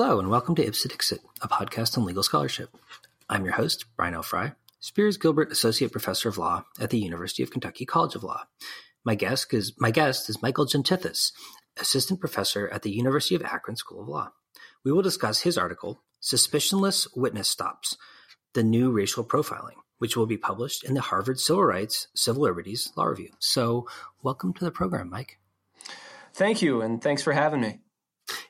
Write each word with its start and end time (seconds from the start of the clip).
Hello, 0.00 0.20
and 0.20 0.30
welcome 0.30 0.54
to 0.54 0.64
Ipse 0.64 0.84
Dixit, 0.84 1.22
a 1.42 1.48
podcast 1.48 1.98
on 1.98 2.04
legal 2.04 2.22
scholarship. 2.22 2.70
I'm 3.28 3.44
your 3.44 3.54
host, 3.54 3.86
Brian 3.96 4.14
L. 4.14 4.22
Frye, 4.22 4.52
Spears 4.78 5.16
Gilbert 5.16 5.50
Associate 5.50 5.90
Professor 5.90 6.28
of 6.28 6.38
Law 6.38 6.64
at 6.78 6.90
the 6.90 7.00
University 7.00 7.42
of 7.42 7.50
Kentucky 7.50 7.84
College 7.84 8.14
of 8.14 8.22
Law. 8.22 8.44
My 9.04 9.16
guest 9.16 9.52
is, 9.52 9.72
my 9.76 9.90
guest 9.90 10.30
is 10.30 10.40
Michael 10.40 10.66
Gentithes, 10.66 11.32
Assistant 11.80 12.20
Professor 12.20 12.68
at 12.68 12.82
the 12.82 12.92
University 12.92 13.34
of 13.34 13.42
Akron 13.42 13.74
School 13.74 14.00
of 14.02 14.08
Law. 14.08 14.30
We 14.84 14.92
will 14.92 15.02
discuss 15.02 15.40
his 15.40 15.58
article, 15.58 16.04
Suspicionless 16.22 17.08
Witness 17.16 17.48
Stops 17.48 17.96
The 18.52 18.62
New 18.62 18.92
Racial 18.92 19.24
Profiling, 19.24 19.78
which 19.98 20.16
will 20.16 20.26
be 20.26 20.38
published 20.38 20.84
in 20.84 20.94
the 20.94 21.00
Harvard 21.00 21.40
Civil 21.40 21.64
Rights, 21.64 22.06
Civil 22.14 22.44
Liberties 22.44 22.92
Law 22.96 23.06
Review. 23.06 23.30
So, 23.40 23.88
welcome 24.22 24.52
to 24.54 24.64
the 24.64 24.70
program, 24.70 25.10
Mike. 25.10 25.40
Thank 26.34 26.62
you, 26.62 26.82
and 26.82 27.02
thanks 27.02 27.24
for 27.24 27.32
having 27.32 27.62
me. 27.62 27.80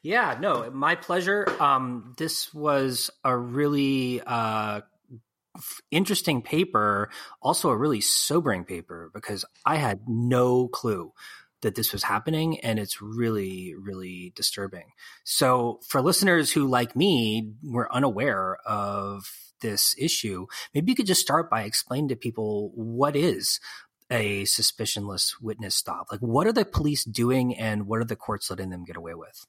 Yeah, 0.03 0.37
no, 0.41 0.71
my 0.71 0.95
pleasure. 0.95 1.47
Um, 1.61 2.15
this 2.17 2.53
was 2.55 3.11
a 3.25 3.37
really 3.37 4.21
uh, 4.27 4.83
interesting 5.91 6.43
paper, 6.43 7.11
also 7.43 7.71
a 7.71 7.77
really 7.77 8.01
sobering 8.01 8.65
paper 8.65 9.11
because 9.13 9.45
I 9.65 9.77
had 9.77 10.01
no 10.07 10.69
clue 10.69 11.13
that 11.63 11.75
this 11.75 11.93
was 11.93 12.05
happening 12.05 12.61
and 12.61 12.79
it's 12.79 13.03
really 13.03 13.75
really 13.75 14.33
disturbing. 14.37 14.93
So 15.25 15.81
for 15.87 16.01
listeners 16.01 16.53
who 16.53 16.69
like 16.69 16.95
me 16.95 17.53
were 17.65 17.93
unaware 17.93 18.59
of 18.65 19.25
this 19.61 19.97
issue 19.99 20.47
maybe 20.73 20.93
you 20.93 20.95
could 20.95 21.07
just 21.07 21.21
start 21.21 21.51
by 21.51 21.63
explaining 21.63 22.09
to 22.09 22.15
people 22.15 22.71
what 22.77 23.17
is 23.17 23.59
a 24.09 24.45
suspicionless 24.45 25.35
witness 25.41 25.75
stop? 25.75 26.07
Like 26.13 26.21
what 26.21 26.47
are 26.47 26.53
the 26.53 26.65
police 26.65 27.05
doing 27.05 27.57
and 27.59 27.89
what 27.89 28.01
are 28.01 28.05
the 28.05 28.15
courts 28.15 28.51
letting 28.51 28.71
them 28.71 28.85
get 28.85 28.97
away 28.97 29.15
with 29.15 29.45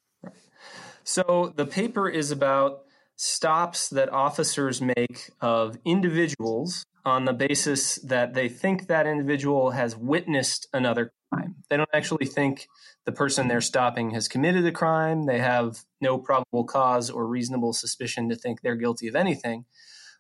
so 1.03 1.53
the 1.56 1.66
paper 1.66 2.09
is 2.09 2.31
about 2.31 2.81
stops 3.16 3.89
that 3.89 4.09
officers 4.14 4.81
make 4.81 5.31
of 5.42 5.78
individuals 5.84 6.86
on 7.06 7.26
the 7.26 7.34
basis 7.34 7.95
that 7.95 8.34
they 8.34 8.48
think 8.48 8.88
that 8.88 9.08
individual 9.08 9.72
has 9.72 9.95
witnessed 9.95 10.67
another 10.73 11.11
crime. 11.31 11.56
They 11.70 11.78
don't 11.78 11.89
actually 11.94 12.28
think 12.28 12.67
the 13.06 13.11
person 13.11 13.48
they're 13.48 13.61
stopping 13.61 14.11
has 14.11 14.28
committed 14.28 14.66
a 14.66 14.72
crime. 14.72 15.26
They 15.26 15.39
have 15.39 15.80
no 16.00 16.17
probable 16.17 16.64
cause 16.64 17.09
or 17.09 17.26
reasonable 17.28 17.73
suspicion 17.73 18.30
to 18.30 18.36
think 18.36 18.61
they're 18.61 18.76
guilty 18.76 19.08
of 19.08 19.16
anything, 19.16 19.66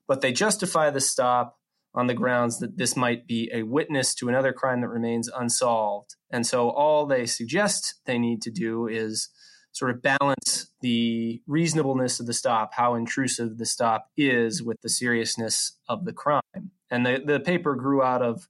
but 0.07 0.21
they 0.21 0.31
justify 0.31 0.89
the 0.89 1.01
stop 1.01 1.57
on 1.93 2.07
the 2.07 2.13
grounds 2.13 2.59
that 2.59 2.77
this 2.77 2.95
might 2.95 3.25
be 3.27 3.49
a 3.53 3.63
witness 3.63 4.13
to 4.15 4.29
another 4.29 4.53
crime 4.53 4.81
that 4.81 4.89
remains 4.89 5.27
unsolved. 5.29 6.15
And 6.29 6.45
so 6.45 6.69
all 6.69 7.05
they 7.05 7.25
suggest 7.25 7.95
they 8.05 8.17
need 8.17 8.41
to 8.43 8.51
do 8.51 8.87
is 8.87 9.29
sort 9.71 9.91
of 9.91 10.01
balance 10.01 10.71
the 10.81 11.41
reasonableness 11.47 12.19
of 12.19 12.25
the 12.25 12.33
stop, 12.33 12.71
how 12.73 12.95
intrusive 12.95 13.57
the 13.57 13.65
stop 13.65 14.09
is, 14.17 14.63
with 14.63 14.81
the 14.81 14.89
seriousness 14.89 15.77
of 15.87 16.05
the 16.05 16.13
crime. 16.13 16.41
And 16.89 17.05
the, 17.05 17.21
the 17.23 17.39
paper 17.39 17.75
grew 17.75 18.01
out 18.01 18.21
of 18.21 18.47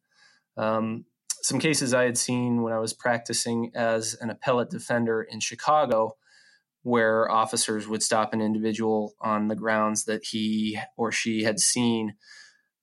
um, 0.58 1.06
some 1.42 1.59
cases 1.59 1.94
I 1.94 2.03
had 2.03 2.17
seen 2.17 2.62
when 2.62 2.73
I 2.73 2.80
was 2.80 2.94
practicing 2.94 3.72
as 3.75 4.16
an 4.22 4.30
appellate 4.30 4.70
defender 4.70 5.22
in 5.22 5.40
Chicago, 5.40 6.16
where 6.84 7.30
officers 7.30 7.88
would 7.88 8.02
stop 8.02 8.34
an 8.34 8.42
individual 8.42 9.14
on 9.20 9.47
the 9.47 9.56
grounds 9.56 10.06
that 10.06 10.23
he 10.23 10.80
or 10.95 11.12
she 11.12 11.44
had 11.44 11.59
seen 11.59 12.16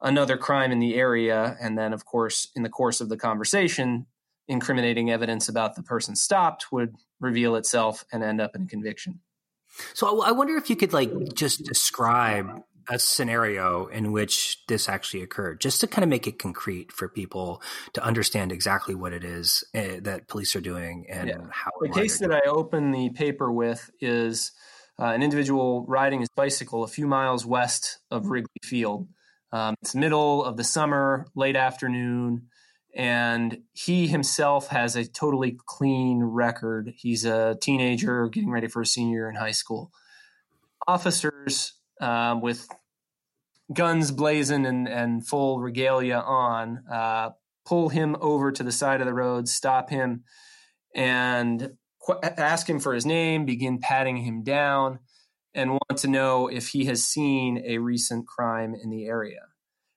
another 0.00 0.36
crime 0.36 0.70
in 0.70 0.78
the 0.78 0.94
area. 0.94 1.56
And 1.60 1.78
then, 1.78 1.92
of 1.92 2.04
course, 2.04 2.48
in 2.54 2.62
the 2.62 2.68
course 2.68 3.00
of 3.00 3.08
the 3.08 3.16
conversation, 3.16 4.06
incriminating 4.48 5.10
evidence 5.10 5.48
about 5.48 5.74
the 5.74 5.82
person 5.82 6.16
stopped 6.16 6.70
would 6.72 6.94
reveal 7.20 7.56
itself 7.56 8.04
and 8.12 8.22
end 8.22 8.40
up 8.40 8.54
in 8.54 8.62
a 8.62 8.66
conviction. 8.66 9.20
So 9.94 10.22
I 10.22 10.30
wonder 10.32 10.56
if 10.56 10.70
you 10.70 10.76
could 10.76 10.92
like 10.92 11.10
just 11.34 11.64
describe 11.64 12.62
a 12.88 12.98
scenario 12.98 13.86
in 13.86 14.12
which 14.12 14.64
this 14.68 14.88
actually 14.88 15.22
occurred, 15.22 15.60
just 15.60 15.80
to 15.80 15.86
kind 15.86 16.04
of 16.04 16.08
make 16.08 16.26
it 16.26 16.38
concrete 16.38 16.92
for 16.92 17.08
people 17.08 17.60
to 17.94 18.04
understand 18.04 18.52
exactly 18.52 18.94
what 18.94 19.12
it 19.12 19.24
is 19.24 19.64
uh, 19.74 20.00
that 20.02 20.28
police 20.28 20.54
are 20.54 20.60
doing 20.60 21.06
and 21.10 21.28
yeah. 21.28 21.36
how. 21.50 21.72
The 21.80 21.88
case 21.88 22.18
that 22.20 22.32
I 22.32 22.40
open 22.48 22.92
the 22.92 23.10
paper 23.10 23.50
with 23.50 23.90
is 24.00 24.52
uh, 25.00 25.06
an 25.06 25.22
individual 25.22 25.84
riding 25.88 26.20
his 26.20 26.28
bicycle 26.36 26.84
a 26.84 26.88
few 26.88 27.06
miles 27.06 27.44
west 27.44 27.98
of 28.10 28.26
Wrigley 28.26 28.60
Field. 28.62 29.08
Um, 29.52 29.74
it's 29.82 29.94
middle 29.94 30.44
of 30.44 30.56
the 30.56 30.64
summer, 30.64 31.26
late 31.34 31.56
afternoon 31.56 32.48
and 32.96 33.58
he 33.74 34.06
himself 34.06 34.68
has 34.68 34.96
a 34.96 35.04
totally 35.04 35.58
clean 35.66 36.22
record. 36.22 36.94
He's 36.96 37.26
a 37.26 37.56
teenager 37.60 38.26
getting 38.28 38.50
ready 38.50 38.68
for 38.68 38.80
a 38.80 38.86
senior 38.86 39.18
year 39.18 39.28
in 39.28 39.36
high 39.36 39.52
school. 39.52 39.92
Officers 40.88 41.74
uh, 42.00 42.38
with 42.40 42.66
guns 43.70 44.10
blazing 44.12 44.64
and, 44.64 44.88
and 44.88 45.26
full 45.26 45.60
regalia 45.60 46.16
on 46.16 46.84
uh, 46.90 47.30
pull 47.66 47.90
him 47.90 48.16
over 48.20 48.50
to 48.50 48.62
the 48.62 48.72
side 48.72 49.02
of 49.02 49.06
the 49.06 49.12
road, 49.12 49.46
stop 49.46 49.90
him, 49.90 50.24
and 50.94 51.72
qu- 52.00 52.20
ask 52.22 52.66
him 52.66 52.80
for 52.80 52.94
his 52.94 53.04
name, 53.04 53.44
begin 53.44 53.78
patting 53.78 54.18
him 54.18 54.42
down, 54.42 55.00
and 55.52 55.72
want 55.72 55.98
to 55.98 56.08
know 56.08 56.46
if 56.46 56.68
he 56.68 56.86
has 56.86 57.04
seen 57.04 57.62
a 57.66 57.76
recent 57.76 58.26
crime 58.26 58.74
in 58.74 58.88
the 58.88 59.04
area. 59.04 59.45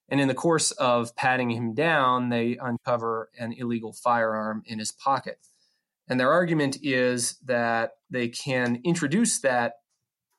And 0.09 0.19
in 0.19 0.27
the 0.27 0.33
course 0.33 0.71
of 0.71 1.15
patting 1.15 1.51
him 1.51 1.73
down, 1.73 2.29
they 2.29 2.57
uncover 2.59 3.29
an 3.37 3.53
illegal 3.53 3.93
firearm 3.93 4.63
in 4.65 4.79
his 4.79 4.91
pocket. 4.91 5.39
And 6.07 6.19
their 6.19 6.31
argument 6.31 6.77
is 6.81 7.37
that 7.45 7.91
they 8.09 8.27
can 8.27 8.81
introduce 8.83 9.39
that 9.41 9.73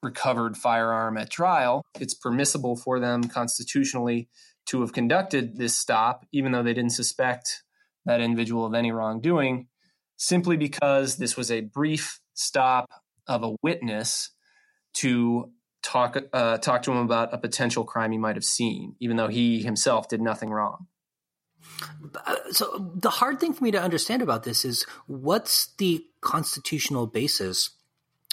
recovered 0.02 0.56
firearm 0.56 1.16
at 1.16 1.30
trial. 1.30 1.84
It's 2.00 2.14
permissible 2.14 2.76
for 2.76 2.98
them 2.98 3.24
constitutionally 3.24 4.28
to 4.66 4.80
have 4.80 4.92
conducted 4.92 5.56
this 5.56 5.78
stop, 5.78 6.26
even 6.32 6.52
though 6.52 6.62
they 6.62 6.74
didn't 6.74 6.92
suspect 6.92 7.62
that 8.06 8.20
individual 8.20 8.64
of 8.64 8.74
any 8.74 8.90
wrongdoing, 8.90 9.68
simply 10.16 10.56
because 10.56 11.16
this 11.16 11.36
was 11.36 11.50
a 11.50 11.60
brief 11.60 12.20
stop 12.34 12.90
of 13.26 13.44
a 13.44 13.54
witness 13.62 14.30
to 14.94 15.52
talk 15.82 16.16
uh, 16.32 16.58
talk 16.58 16.82
to 16.82 16.92
him 16.92 16.98
about 16.98 17.32
a 17.32 17.38
potential 17.38 17.84
crime 17.84 18.12
he 18.12 18.18
might 18.18 18.36
have 18.36 18.44
seen, 18.44 18.96
even 19.00 19.16
though 19.16 19.28
he 19.28 19.62
himself 19.62 20.08
did 20.08 20.20
nothing 20.20 20.50
wrong. 20.50 20.86
Uh, 22.26 22.36
so 22.50 22.92
the 22.94 23.10
hard 23.10 23.38
thing 23.38 23.52
for 23.52 23.64
me 23.64 23.70
to 23.70 23.80
understand 23.80 24.22
about 24.22 24.44
this 24.44 24.64
is 24.64 24.86
what's 25.06 25.74
the 25.78 26.04
constitutional 26.20 27.06
basis 27.06 27.70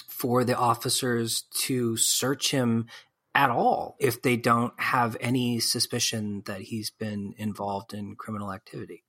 for 0.08 0.44
the 0.44 0.56
officers 0.56 1.42
to 1.52 1.96
search 1.96 2.50
him 2.50 2.86
at 3.34 3.50
all 3.50 3.96
if 4.00 4.20
they 4.22 4.36
don't 4.36 4.72
have 4.80 5.16
any 5.20 5.60
suspicion 5.60 6.42
that 6.46 6.62
he's 6.62 6.90
been 6.90 7.34
involved 7.36 7.94
in 7.94 8.16
criminal 8.16 8.52
activity. 8.52 9.04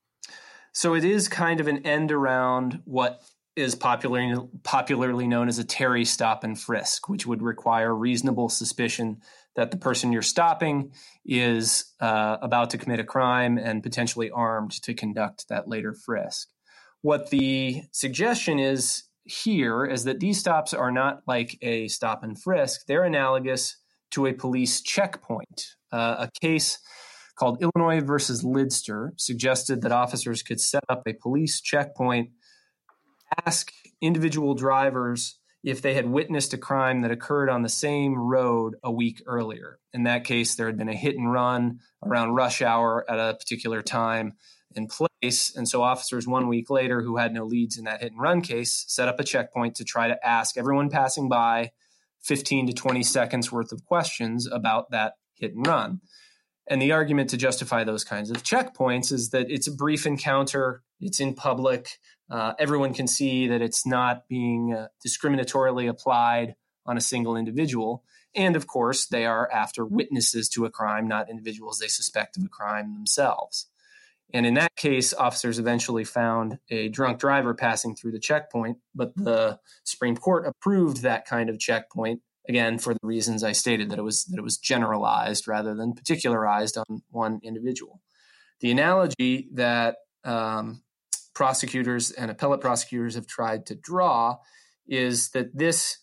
So 0.71 0.93
it 0.93 1.03
is 1.03 1.27
kind 1.27 1.59
of 1.59 1.67
an 1.67 1.85
end 1.85 2.11
around 2.11 2.81
what 2.85 3.21
is 3.59 3.75
popularly 3.75 4.47
popularly 4.63 5.27
known 5.27 5.47
as 5.47 5.59
a 5.59 5.63
Terry 5.63 6.05
stop 6.05 6.43
and 6.43 6.59
frisk, 6.59 7.09
which 7.09 7.27
would 7.27 7.41
require 7.41 7.93
reasonable 7.93 8.49
suspicion 8.49 9.21
that 9.55 9.71
the 9.71 9.77
person 9.77 10.11
you're 10.11 10.21
stopping 10.21 10.91
is 11.25 11.93
uh, 11.99 12.37
about 12.41 12.69
to 12.69 12.77
commit 12.77 12.99
a 12.99 13.03
crime 13.03 13.57
and 13.57 13.83
potentially 13.83 14.31
armed 14.31 14.71
to 14.83 14.93
conduct 14.93 15.49
that 15.49 15.67
later 15.67 15.93
frisk. 15.93 16.47
What 17.01 17.29
the 17.29 17.83
suggestion 17.91 18.59
is 18.59 19.03
here 19.25 19.85
is 19.85 20.05
that 20.05 20.19
these 20.19 20.39
stops 20.39 20.73
are 20.73 20.91
not 20.91 21.21
like 21.27 21.57
a 21.61 21.87
stop 21.89 22.23
and 22.23 22.41
frisk; 22.41 22.85
they're 22.87 23.03
analogous 23.03 23.77
to 24.11 24.25
a 24.25 24.33
police 24.33 24.81
checkpoint. 24.81 25.75
Uh, 25.91 26.27
a 26.27 26.31
case 26.41 26.79
called 27.37 27.61
Illinois 27.61 28.01
versus 28.01 28.43
Lidster 28.43 29.11
suggested 29.17 29.81
that 29.81 29.91
officers 29.91 30.43
could 30.43 30.59
set 30.59 30.83
up 30.89 31.03
a 31.07 31.13
police 31.13 31.61
checkpoint 31.61 32.29
ask 33.45 33.71
individual 34.01 34.53
drivers 34.53 35.37
if 35.63 35.81
they 35.81 35.93
had 35.93 36.09
witnessed 36.09 36.53
a 36.53 36.57
crime 36.57 37.01
that 37.01 37.11
occurred 37.11 37.49
on 37.49 37.63
the 37.63 37.69
same 37.69 38.17
road 38.17 38.75
a 38.83 38.91
week 38.91 39.21
earlier. 39.25 39.79
In 39.93 40.03
that 40.03 40.23
case, 40.23 40.55
there 40.55 40.67
had 40.67 40.77
been 40.77 40.89
a 40.89 40.95
hit 40.95 41.17
and 41.17 41.31
run 41.31 41.79
around 42.03 42.33
rush 42.33 42.61
hour 42.61 43.05
at 43.09 43.19
a 43.19 43.35
particular 43.35 43.81
time 43.81 44.33
and 44.75 44.89
place. 44.89 45.53
And 45.55 45.67
so 45.67 45.81
officers 45.81 46.27
one 46.27 46.47
week 46.47 46.69
later 46.69 47.01
who 47.01 47.17
had 47.17 47.33
no 47.33 47.43
leads 47.43 47.77
in 47.77 47.85
that 47.85 48.01
hit 48.01 48.11
and 48.11 48.21
run 48.21 48.41
case 48.41 48.85
set 48.87 49.09
up 49.09 49.19
a 49.19 49.23
checkpoint 49.23 49.75
to 49.75 49.83
try 49.83 50.07
to 50.07 50.25
ask 50.25 50.57
everyone 50.57 50.89
passing 50.89 51.27
by 51.27 51.71
15 52.21 52.67
to 52.67 52.73
20 52.73 53.03
seconds 53.03 53.51
worth 53.51 53.71
of 53.71 53.83
questions 53.85 54.47
about 54.49 54.91
that 54.91 55.13
hit 55.35 55.55
and 55.55 55.67
run. 55.67 56.01
And 56.67 56.81
the 56.81 56.91
argument 56.91 57.31
to 57.31 57.37
justify 57.37 57.83
those 57.83 58.03
kinds 58.03 58.29
of 58.29 58.43
checkpoints 58.43 59.11
is 59.11 59.31
that 59.31 59.49
it's 59.49 59.67
a 59.67 59.75
brief 59.75 60.05
encounter, 60.05 60.83
it's 60.99 61.19
in 61.19 61.33
public, 61.33 61.97
uh, 62.29 62.53
everyone 62.59 62.93
can 62.93 63.07
see 63.07 63.47
that 63.47 63.61
it's 63.61 63.85
not 63.85 64.27
being 64.27 64.73
uh, 64.73 64.87
discriminatorily 65.05 65.89
applied 65.89 66.55
on 66.85 66.97
a 66.97 67.01
single 67.01 67.35
individual. 67.35 68.03
And 68.35 68.55
of 68.55 68.67
course, 68.67 69.07
they 69.07 69.25
are 69.25 69.49
after 69.51 69.85
witnesses 69.85 70.49
to 70.49 70.65
a 70.65 70.69
crime, 70.69 71.07
not 71.07 71.29
individuals 71.29 71.79
they 71.79 71.87
suspect 71.87 72.37
of 72.37 72.43
a 72.43 72.49
crime 72.49 72.93
themselves. 72.93 73.67
And 74.31 74.45
in 74.45 74.53
that 74.55 74.75
case, 74.75 75.13
officers 75.13 75.57
eventually 75.57 76.03
found 76.03 76.59
a 76.69 76.89
drunk 76.89 77.19
driver 77.19 77.55
passing 77.55 77.95
through 77.95 78.11
the 78.11 78.19
checkpoint, 78.19 78.77
but 78.93 79.15
the 79.15 79.59
Supreme 79.83 80.15
Court 80.15 80.45
approved 80.45 81.01
that 81.01 81.25
kind 81.25 81.49
of 81.49 81.59
checkpoint 81.59 82.21
again 82.47 82.77
for 82.77 82.93
the 82.93 82.99
reasons 83.03 83.43
I 83.43 83.53
stated 83.53 83.89
that 83.89 83.99
it 83.99 84.03
was 84.03 84.25
that 84.25 84.37
it 84.37 84.43
was 84.43 84.57
generalized 84.57 85.47
rather 85.47 85.73
than 85.73 85.93
particularized 85.93 86.77
on 86.77 87.01
one 87.09 87.39
individual. 87.43 88.01
The 88.59 88.69
analogy 88.69 89.49
that 89.53 89.97
um, 90.23 90.83
prosecutors 91.39 92.11
and 92.11 92.29
appellate 92.29 92.59
prosecutors 92.59 93.15
have 93.15 93.25
tried 93.25 93.65
to 93.65 93.73
draw 93.73 94.35
is 94.89 95.29
that 95.29 95.57
this 95.57 95.99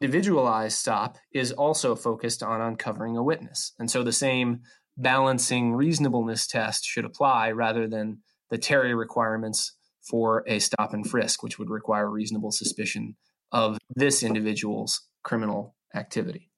individualized 0.00 0.78
stop 0.78 1.18
is 1.30 1.52
also 1.52 1.94
focused 1.94 2.42
on 2.42 2.62
uncovering 2.62 3.14
a 3.14 3.22
witness, 3.22 3.72
and 3.78 3.90
so 3.90 4.02
the 4.02 4.12
same 4.12 4.60
balancing 4.96 5.74
reasonableness 5.74 6.46
test 6.46 6.86
should 6.86 7.04
apply 7.04 7.50
rather 7.50 7.86
than 7.86 8.22
the 8.48 8.56
Terry 8.56 8.94
requirements 8.94 9.76
for 10.10 10.42
a 10.46 10.58
stop 10.58 10.94
and 10.94 11.06
frisk, 11.06 11.42
which 11.42 11.58
would 11.58 11.68
require 11.68 12.08
reasonable 12.08 12.50
suspicion 12.50 13.14
of 13.52 13.76
this 13.94 14.22
individual's 14.22 15.02
criminal 15.22 15.76
activity. 15.94 16.50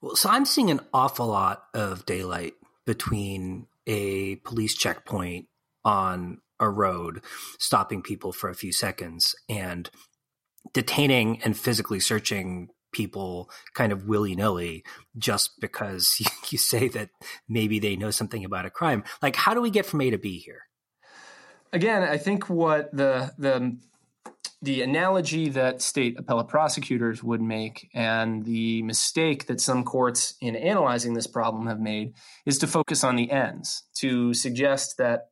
Well, 0.00 0.16
so 0.16 0.28
I'm 0.28 0.44
seeing 0.44 0.72
an 0.72 0.80
awful 0.92 1.28
lot 1.28 1.66
of 1.72 2.04
daylight 2.04 2.54
between 2.84 3.68
a 3.86 4.36
police 4.36 4.74
checkpoint 4.74 5.46
on 5.84 6.40
a 6.60 6.68
road, 6.68 7.22
stopping 7.58 8.02
people 8.02 8.32
for 8.32 8.50
a 8.50 8.54
few 8.54 8.72
seconds, 8.72 9.34
and 9.48 9.90
detaining 10.72 11.40
and 11.42 11.56
physically 11.56 12.00
searching 12.00 12.68
people 12.92 13.50
kind 13.74 13.92
of 13.92 14.06
willy 14.06 14.34
nilly 14.34 14.82
just 15.16 15.60
because 15.60 16.20
you 16.50 16.58
say 16.58 16.88
that 16.88 17.10
maybe 17.48 17.78
they 17.78 17.96
know 17.96 18.10
something 18.10 18.44
about 18.44 18.66
a 18.66 18.70
crime. 18.70 19.04
Like, 19.22 19.36
how 19.36 19.54
do 19.54 19.60
we 19.60 19.70
get 19.70 19.86
from 19.86 20.00
A 20.00 20.10
to 20.10 20.18
B 20.18 20.38
here? 20.38 20.62
Again, 21.72 22.02
I 22.02 22.16
think 22.16 22.48
what 22.48 22.90
the 22.96 23.32
the 23.38 23.76
the 24.60 24.82
analogy 24.82 25.48
that 25.50 25.80
state 25.80 26.18
appellate 26.18 26.48
prosecutors 26.48 27.22
would 27.22 27.40
make 27.40 27.88
and 27.94 28.44
the 28.44 28.82
mistake 28.82 29.46
that 29.46 29.60
some 29.60 29.84
courts 29.84 30.34
in 30.40 30.56
analyzing 30.56 31.14
this 31.14 31.28
problem 31.28 31.66
have 31.68 31.78
made 31.78 32.14
is 32.44 32.58
to 32.58 32.66
focus 32.66 33.04
on 33.04 33.14
the 33.14 33.30
ends, 33.30 33.84
to 33.94 34.34
suggest 34.34 34.96
that, 34.98 35.28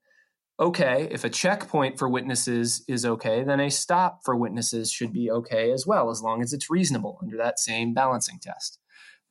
okay, 0.59 1.09
if 1.11 1.25
a 1.25 1.31
checkpoint 1.31 1.99
for 1.99 2.09
witnesses 2.09 2.85
is 2.89 3.05
okay, 3.05 3.45
then 3.45 3.61
a 3.61 3.71
stop 3.71 4.21
for 4.25 4.35
witnesses 4.35 4.91
should 4.91 5.13
be 5.13 5.31
okay 5.31 5.71
as 5.73 5.87
well, 5.87 6.11
as 6.11 6.23
long 6.23 6.43
as 6.43 6.53
it's 6.53 6.71
reasonable 6.71 7.19
under 7.23 7.37
that 7.37 7.59
same 7.59 7.93
balancing 7.93 8.39
test. 8.41 8.79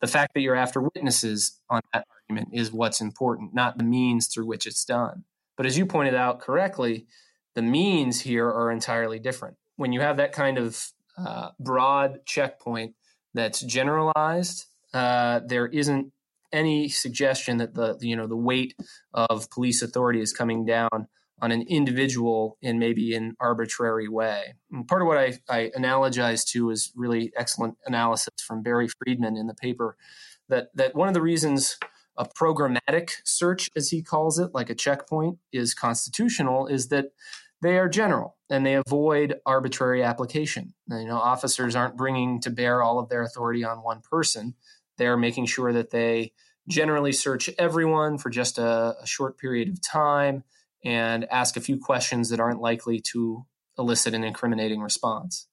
The 0.01 0.07
fact 0.07 0.33
that 0.33 0.41
you're 0.41 0.55
after 0.55 0.81
witnesses 0.81 1.59
on 1.69 1.81
that 1.93 2.05
argument 2.21 2.49
is 2.53 2.71
what's 2.71 3.01
important, 3.01 3.55
not 3.55 3.77
the 3.77 3.83
means 3.83 4.27
through 4.27 4.45
which 4.45 4.67
it's 4.67 4.85
done. 4.85 5.23
But 5.57 5.65
as 5.65 5.77
you 5.77 5.85
pointed 5.85 6.15
out 6.15 6.41
correctly, 6.41 7.07
the 7.55 7.61
means 7.61 8.21
here 8.21 8.47
are 8.47 8.71
entirely 8.71 9.19
different 9.19 9.57
when 9.75 9.91
you 9.91 10.01
have 10.01 10.17
that 10.17 10.31
kind 10.31 10.57
of 10.57 10.91
uh, 11.17 11.49
broad 11.59 12.25
checkpoint 12.25 12.93
that's 13.33 13.61
generalized, 13.61 14.65
uh, 14.93 15.41
there 15.45 15.67
isn't 15.67 16.11
any 16.55 16.89
suggestion 16.89 17.57
that 17.57 17.73
the 17.73 17.97
you 18.01 18.15
know 18.15 18.27
the 18.27 18.35
weight 18.35 18.75
of 19.13 19.49
police 19.49 19.81
authority 19.81 20.21
is 20.21 20.33
coming 20.33 20.65
down 20.65 21.07
on 21.41 21.51
an 21.51 21.63
individual 21.67 22.57
in 22.61 22.79
maybe 22.79 23.13
an 23.13 23.35
arbitrary 23.41 24.07
way. 24.07 24.55
And 24.71 24.87
part 24.87 25.01
of 25.01 25.07
what 25.07 25.17
I, 25.17 25.37
I 25.49 25.71
analogize 25.77 26.47
to 26.51 26.69
is 26.69 26.93
really 26.95 27.33
excellent 27.35 27.75
analysis 27.85 28.29
from 28.39 28.63
Barry 28.63 28.87
Friedman 28.87 29.35
in 29.35 29.47
the 29.47 29.53
paper 29.53 29.97
that 30.49 30.69
that 30.75 30.95
one 30.95 31.07
of 31.07 31.13
the 31.13 31.21
reasons 31.21 31.77
a 32.17 32.25
programmatic 32.25 33.11
search, 33.25 33.69
as 33.75 33.89
he 33.89 34.01
calls 34.01 34.39
it, 34.39 34.53
like 34.53 34.69
a 34.69 34.75
checkpoint, 34.75 35.37
is 35.51 35.73
constitutional, 35.73 36.67
is 36.67 36.87
that 36.87 37.07
they 37.61 37.77
are 37.77 37.89
general 37.89 38.37
and 38.49 38.65
they 38.65 38.75
avoid 38.75 39.35
arbitrary 39.45 40.03
application. 40.03 40.73
You 40.87 41.05
know, 41.05 41.17
officers 41.17 41.75
aren't 41.75 41.97
bringing 41.97 42.39
to 42.41 42.49
bear 42.49 42.81
all 42.81 42.99
of 42.99 43.09
their 43.09 43.23
authority 43.23 43.63
on 43.63 43.79
one 43.79 44.01
person. 44.01 44.53
They're 44.97 45.17
making 45.17 45.45
sure 45.47 45.73
that 45.73 45.91
they 45.91 46.33
generally 46.67 47.11
search 47.11 47.49
everyone 47.57 48.17
for 48.17 48.29
just 48.29 48.57
a, 48.57 48.95
a 49.01 49.05
short 49.05 49.37
period 49.37 49.69
of 49.69 49.81
time 49.81 50.43
and 50.83 51.25
ask 51.31 51.57
a 51.57 51.61
few 51.61 51.77
questions 51.79 52.29
that 52.29 52.39
aren't 52.39 52.61
likely 52.61 52.99
to 53.11 53.45
elicit 53.77 54.13
an 54.13 54.23
incriminating 54.23 54.81
response. 54.81 55.47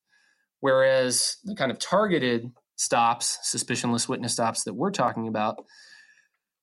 Whereas 0.60 1.38
the 1.44 1.54
kind 1.54 1.70
of 1.70 1.78
targeted 1.78 2.52
stops, 2.76 3.38
suspicionless 3.44 4.08
witness 4.08 4.32
stops 4.32 4.64
that 4.64 4.74
we're 4.74 4.90
talking 4.90 5.26
about, 5.26 5.64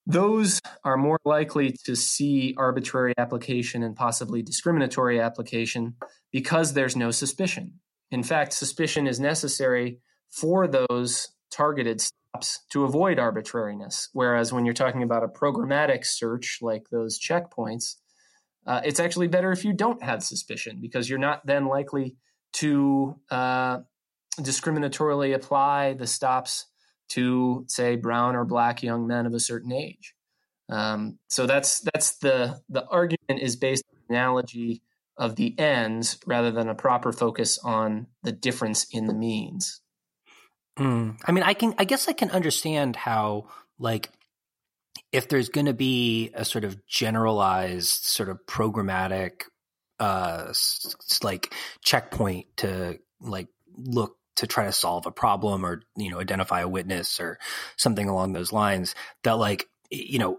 those 0.06 0.60
are 0.84 0.98
more 0.98 1.20
likely 1.26 1.76
to 1.86 1.96
see 1.96 2.56
arbitrary 2.58 3.14
application 3.18 3.84
and 3.84 3.96
possibly 3.96 4.42
discriminatory 4.42 5.20
application 5.20 5.96
because 6.31 6.74
there's 6.74 6.96
no 6.96 7.12
suspicion. 7.12 7.74
In 8.10 8.24
fact, 8.24 8.54
suspicion 8.54 9.06
is 9.06 9.20
necessary 9.20 10.00
for 10.30 10.68
those 10.68 11.28
targeted 11.51 12.01
stops 12.01 12.60
to 12.69 12.84
avoid 12.84 13.19
arbitrariness. 13.19 14.10
Whereas 14.13 14.54
when 14.54 14.66
you're 14.66 14.74
talking 14.74 15.04
about 15.04 15.24
a 15.24 15.28
programmatic 15.28 16.06
search 16.06 16.60
like 16.62 16.90
those 16.90 17.19
checkpoints, 17.19 17.96
uh, 18.68 18.81
it's 18.84 19.00
actually 19.00 19.28
better 19.28 19.51
if 19.51 19.66
you 19.66 19.74
don't 19.74 20.04
have 20.04 20.24
suspicion 20.24 20.80
because 20.81 21.10
you're 21.10 21.19
not 21.19 21.46
then 21.46 21.66
likely 21.66 22.16
to 22.54 23.19
uh, 23.31 23.80
discriminatorily 24.40 25.34
apply 25.34 25.94
the 25.94 26.07
stops 26.07 26.68
to 27.10 27.66
say 27.68 27.95
brown 27.95 28.36
or 28.36 28.45
black 28.45 28.84
young 28.84 29.07
men 29.07 29.25
of 29.25 29.34
a 29.34 29.40
certain 29.40 29.72
age. 29.72 30.13
Um, 30.69 31.18
so 31.30 31.48
that's 31.48 31.81
that's 31.94 32.18
the 32.19 32.60
the 32.69 32.86
argument 32.86 33.42
is 33.42 33.56
based 33.56 33.84
on 33.92 34.16
analogy 34.16 34.84
of 35.18 35.36
the 35.36 35.57
ends 35.60 36.19
rather 36.25 36.52
than 36.52 36.69
a 36.69 36.75
proper 36.75 37.12
focus 37.12 37.60
on 37.63 38.07
the 38.24 38.31
difference 38.31 38.86
in 38.92 39.07
the 39.07 39.13
means. 39.13 39.81
Mm. 40.80 41.20
I 41.26 41.31
mean, 41.31 41.44
I 41.44 41.54
can 41.54 41.76
I 41.78 41.84
guess 41.84 42.08
I 42.08 42.14
can 42.14 42.31
understand 42.31 42.96
how 42.96 43.48
like 43.78 44.10
if 45.12 45.28
there's 45.28 45.50
going 45.50 45.66
to 45.66 45.74
be 45.74 46.31
a 46.34 46.46
sort 46.46 46.64
of 46.64 46.86
generalized 46.88 48.04
sort 48.06 48.30
of 48.30 48.46
programmatic 48.46 49.44
uh 50.00 50.54
like 51.24 51.54
checkpoint 51.84 52.46
to 52.58 52.98
like 53.20 53.48
look 53.76 54.16
to 54.38 54.48
try 54.48 54.66
to 54.66 54.72
solve 54.72 55.06
a 55.06 55.12
problem 55.12 55.66
or 55.66 55.81
you 55.98 56.10
know 56.10 56.20
identify 56.20 56.62
a 56.62 56.68
witness 56.68 57.20
or 57.20 57.38
something 57.76 58.08
along 58.08 58.31
those 58.31 58.54
lines 58.54 58.96
that 59.24 59.33
like 59.33 59.68
you 59.90 60.19
know 60.19 60.38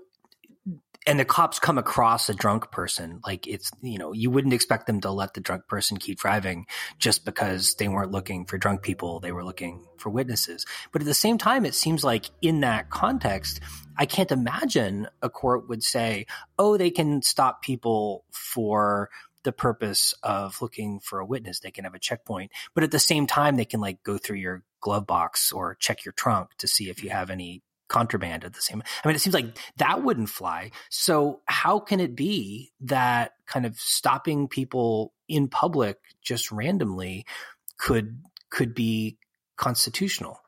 and 1.07 1.19
the 1.19 1.25
cops 1.25 1.59
come 1.59 1.79
across 1.79 2.29
a 2.29 2.35
drunk 2.35 2.71
person 2.71 3.21
like 3.25 3.47
it's 3.47 3.71
you 3.83 3.99
know 3.99 4.13
you 4.13 4.31
wouldn't 4.31 4.55
expect 4.55 4.87
them 4.87 5.01
to 5.01 5.11
let 5.11 5.35
the 5.35 5.41
drunk 5.41 5.67
person 5.67 5.97
keep 5.97 6.19
driving 6.19 6.67
just 6.99 7.25
because 7.25 7.75
they 7.75 7.89
weren't 7.89 8.11
looking 8.11 8.45
for 8.45 8.59
drunk 8.59 8.83
people 8.83 9.21
they 9.21 9.33
were 9.33 9.45
looking 9.45 9.87
for 9.97 10.11
witnesses 10.11 10.67
but 10.93 11.03
at 11.03 11.07
the 11.07 11.15
same 11.15 11.39
time 11.39 11.65
it 11.65 11.75
seems 11.75 12.05
like 12.05 12.27
in 12.43 12.61
that 12.61 12.91
context 12.91 13.61
i 13.97 14.05
can't 14.05 14.33
imagine 14.33 15.07
a 15.23 15.31
court 15.31 15.69
would 15.69 15.83
say 15.83 16.27
oh 16.59 16.77
they 16.77 16.91
can 16.91 17.23
stop 17.23 17.63
people 17.63 18.25
for 18.31 19.11
the 19.43 19.53
purpose 19.53 20.15
of 20.23 20.61
looking 20.61 21.01
for 21.01 21.19
a 21.19 21.25
witness. 21.25 21.61
They 21.61 21.71
can 21.71 21.85
have 21.85 21.95
a 21.95 21.99
checkpoint, 21.99 22.53
but 22.75 22.85
at 22.85 22.91
the 22.91 22.99
same 22.99 23.27
time, 23.27 23.57
they 23.57 23.65
can 23.65 23.81
like 23.81 24.03
go 24.03 24.19
through 24.19 24.37
your 24.37 24.63
glove 24.81 25.07
box 25.07 25.53
or 25.53 25.77
check 25.77 26.05
your 26.05 26.13
trunk 26.13 26.51
to 26.59 26.69
see 26.69 26.91
if 26.91 27.03
you 27.03 27.09
have 27.11 27.31
any 27.31 27.63
contraband 27.91 28.45
at 28.45 28.55
the 28.55 28.63
same. 28.63 28.83
I 29.05 29.09
mean, 29.09 29.17
it 29.17 29.19
seems 29.19 29.35
like 29.35 29.59
that 29.77 30.03
wouldn't 30.03 30.31
fly. 30.31 30.71
So 30.89 31.43
how 31.45 31.79
can 31.79 32.01
it 32.01 32.17
be 32.17 32.73
that 32.81 33.33
kind 33.47 33.67
of 33.67 33.79
stopping 33.79 34.49
people 34.49 35.13
in 35.29 35.49
public 35.49 35.99
just 36.23 36.51
randomly 36.51 37.27
could 37.77 38.23
could 38.49 38.75
be 38.75 39.19
constitutional? 39.57 40.41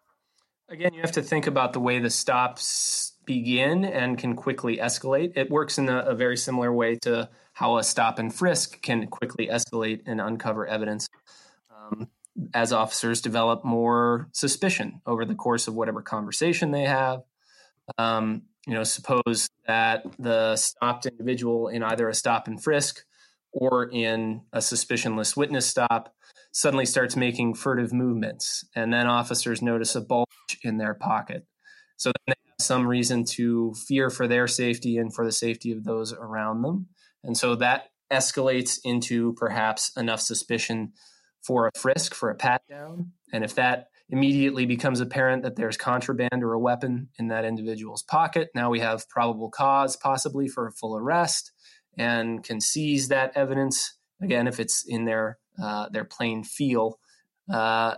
Again, 0.68 0.94
you 0.94 1.02
have 1.02 1.12
to 1.12 1.22
think 1.22 1.46
about 1.46 1.74
the 1.74 1.80
way 1.80 1.98
the 1.98 2.08
stops 2.08 3.12
begin 3.26 3.84
and 3.84 4.16
can 4.16 4.34
quickly 4.34 4.78
escalate. 4.78 5.32
It 5.36 5.50
works 5.50 5.76
in 5.76 5.88
a, 5.88 5.98
a 5.98 6.14
very 6.14 6.36
similar 6.36 6.72
way 6.72 6.96
to 7.02 7.28
how 7.52 7.76
a 7.76 7.84
stop 7.84 8.18
and 8.18 8.34
frisk 8.34 8.80
can 8.80 9.06
quickly 9.08 9.48
escalate 9.48 10.00
and 10.06 10.20
uncover 10.20 10.66
evidence 10.66 11.08
um, 11.70 12.08
as 12.54 12.72
officers 12.72 13.20
develop 13.20 13.64
more 13.64 14.28
suspicion 14.32 15.02
over 15.06 15.24
the 15.24 15.34
course 15.34 15.68
of 15.68 15.74
whatever 15.74 16.00
conversation 16.00 16.70
they 16.70 16.84
have. 16.84 17.22
Um, 17.98 18.42
you 18.66 18.74
know, 18.74 18.84
suppose 18.84 19.48
that 19.66 20.04
the 20.18 20.56
stopped 20.56 21.06
individual 21.06 21.68
in 21.68 21.82
either 21.82 22.08
a 22.08 22.14
stop 22.14 22.46
and 22.46 22.62
frisk 22.62 23.04
or 23.52 23.90
in 23.90 24.42
a 24.52 24.58
suspicionless 24.58 25.36
witness 25.36 25.66
stop 25.66 26.14
suddenly 26.52 26.86
starts 26.86 27.16
making 27.16 27.54
furtive 27.54 27.92
movements, 27.92 28.64
and 28.76 28.92
then 28.92 29.06
officers 29.06 29.62
notice 29.62 29.94
a 29.94 30.00
bulge 30.00 30.26
in 30.62 30.78
their 30.78 30.94
pocket. 30.94 31.46
So 31.96 32.10
then 32.10 32.34
they 32.34 32.48
have 32.50 32.64
some 32.64 32.86
reason 32.86 33.24
to 33.24 33.74
fear 33.74 34.10
for 34.10 34.28
their 34.28 34.46
safety 34.46 34.96
and 34.96 35.14
for 35.14 35.24
the 35.24 35.32
safety 35.32 35.72
of 35.72 35.84
those 35.84 36.12
around 36.12 36.62
them. 36.62 36.88
And 37.24 37.36
so 37.36 37.54
that 37.56 37.88
escalates 38.12 38.78
into 38.84 39.32
perhaps 39.34 39.92
enough 39.96 40.20
suspicion 40.20 40.92
for 41.42 41.68
a 41.68 41.78
frisk, 41.78 42.14
for 42.14 42.30
a 42.30 42.34
pat 42.34 42.62
down. 42.68 43.12
And 43.32 43.44
if 43.44 43.54
that 43.54 43.88
immediately 44.12 44.66
becomes 44.66 45.00
apparent 45.00 45.42
that 45.42 45.56
there's 45.56 45.78
contraband 45.78 46.44
or 46.44 46.52
a 46.52 46.60
weapon 46.60 47.08
in 47.18 47.28
that 47.28 47.46
individual's 47.46 48.02
pocket, 48.02 48.50
now 48.54 48.70
we 48.70 48.78
have 48.78 49.08
probable 49.08 49.50
cause 49.50 49.96
possibly 49.96 50.46
for 50.46 50.66
a 50.66 50.72
full 50.72 50.96
arrest 50.96 51.50
and 51.96 52.44
can 52.44 52.60
seize 52.60 53.08
that 53.08 53.32
evidence 53.34 53.96
again 54.22 54.46
if 54.46 54.60
it's 54.60 54.84
in 54.86 55.06
their 55.06 55.38
uh, 55.62 55.88
their 55.90 56.04
plain 56.04 56.44
feel 56.44 56.98
uh, 57.52 57.94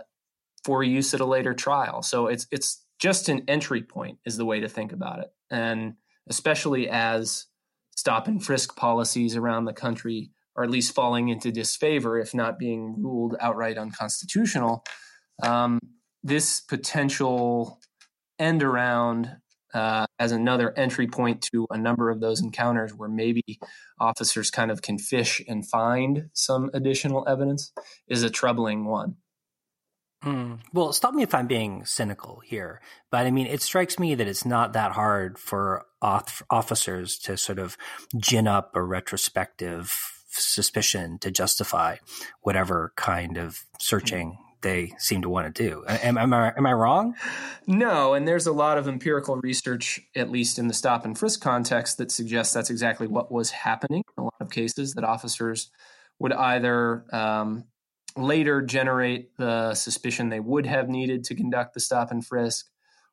for 0.63 0.83
use 0.83 1.13
at 1.13 1.19
a 1.19 1.25
later 1.25 1.53
trial. 1.53 2.01
So 2.01 2.27
it's 2.27 2.47
it's 2.49 2.83
just 2.97 3.27
an 3.27 3.43
entry 3.49 3.83
point 3.83 4.19
is 4.25 4.37
the 4.37 4.45
way 4.45 4.61
to 4.61 4.69
think 4.69 4.93
about 4.93 5.19
it. 5.19 5.27
And 5.51 5.95
especially 6.29 6.89
as 6.89 7.45
stop 7.95 8.27
and 8.27 8.43
frisk 8.43 8.77
policies 8.77 9.35
around 9.35 9.65
the 9.65 9.73
country 9.73 10.31
are 10.55 10.63
at 10.63 10.71
least 10.71 10.95
falling 10.95 11.27
into 11.27 11.51
disfavor, 11.51 12.17
if 12.17 12.33
not 12.33 12.57
being 12.57 12.95
ruled 12.97 13.35
outright 13.41 13.77
unconstitutional, 13.77 14.85
um, 15.43 15.79
this 16.25 16.59
potential 16.59 17.79
end 18.39 18.63
around 18.63 19.37
uh, 19.75 20.07
as 20.17 20.31
another 20.31 20.73
entry 20.75 21.05
point 21.05 21.41
to 21.53 21.67
a 21.69 21.77
number 21.77 22.09
of 22.09 22.19
those 22.19 22.41
encounters 22.41 22.93
where 22.93 23.09
maybe 23.09 23.43
officers 23.99 24.49
kind 24.49 24.71
of 24.71 24.81
can 24.81 24.97
fish 24.97 25.41
and 25.47 25.67
find 25.67 26.29
some 26.33 26.71
additional 26.73 27.27
evidence 27.27 27.71
is 28.07 28.23
a 28.23 28.29
troubling 28.29 28.85
one. 28.85 29.17
Mm. 30.23 30.61
Well, 30.73 30.93
stop 30.93 31.13
me 31.13 31.21
if 31.21 31.35
I'm 31.35 31.45
being 31.45 31.85
cynical 31.85 32.39
here, 32.39 32.81
but 33.11 33.27
I 33.27 33.31
mean, 33.31 33.45
it 33.45 33.61
strikes 33.61 33.99
me 33.99 34.15
that 34.15 34.27
it's 34.27 34.45
not 34.45 34.73
that 34.73 34.93
hard 34.93 35.37
for 35.37 35.85
officers 36.01 37.19
to 37.19 37.37
sort 37.37 37.59
of 37.59 37.77
gin 38.17 38.47
up 38.47 38.71
a 38.75 38.81
retrospective 38.81 39.93
suspicion 40.29 41.19
to 41.19 41.29
justify 41.29 41.97
whatever 42.41 42.93
kind 42.95 43.37
of 43.37 43.65
searching 43.79 44.37
they 44.65 44.91
seem 44.97 45.21
to 45.21 45.29
want 45.29 45.53
to 45.53 45.63
do. 45.63 45.85
Am, 45.87 46.17
am, 46.17 46.33
I, 46.33 46.51
am 46.57 46.65
I 46.65 46.73
wrong? 46.73 47.15
No, 47.67 48.15
and 48.15 48.27
there's 48.27 48.47
a 48.47 48.51
lot 48.51 48.79
of 48.79 48.87
empirical 48.87 49.37
research, 49.37 50.01
at 50.15 50.31
least 50.31 50.57
in 50.57 50.67
the 50.67 50.73
stop 50.73 51.05
and 51.05 51.17
frisk 51.17 51.39
context, 51.39 51.99
that 51.99 52.11
suggests 52.11 52.51
that's 52.51 52.71
exactly 52.71 53.05
what 53.05 53.31
was 53.31 53.51
happening 53.51 54.03
in 54.17 54.21
a 54.21 54.23
lot 54.23 54.33
of 54.41 54.49
cases, 54.49 54.95
that 54.95 55.03
officers 55.03 55.69
would 56.17 56.33
either 56.33 57.05
um, 57.13 57.65
later 58.17 58.63
generate 58.63 59.37
the 59.37 59.75
suspicion 59.75 60.29
they 60.29 60.39
would 60.39 60.65
have 60.65 60.89
needed 60.89 61.23
to 61.25 61.35
conduct 61.35 61.75
the 61.75 61.79
stop 61.79 62.09
and 62.09 62.25
frisk, 62.25 62.65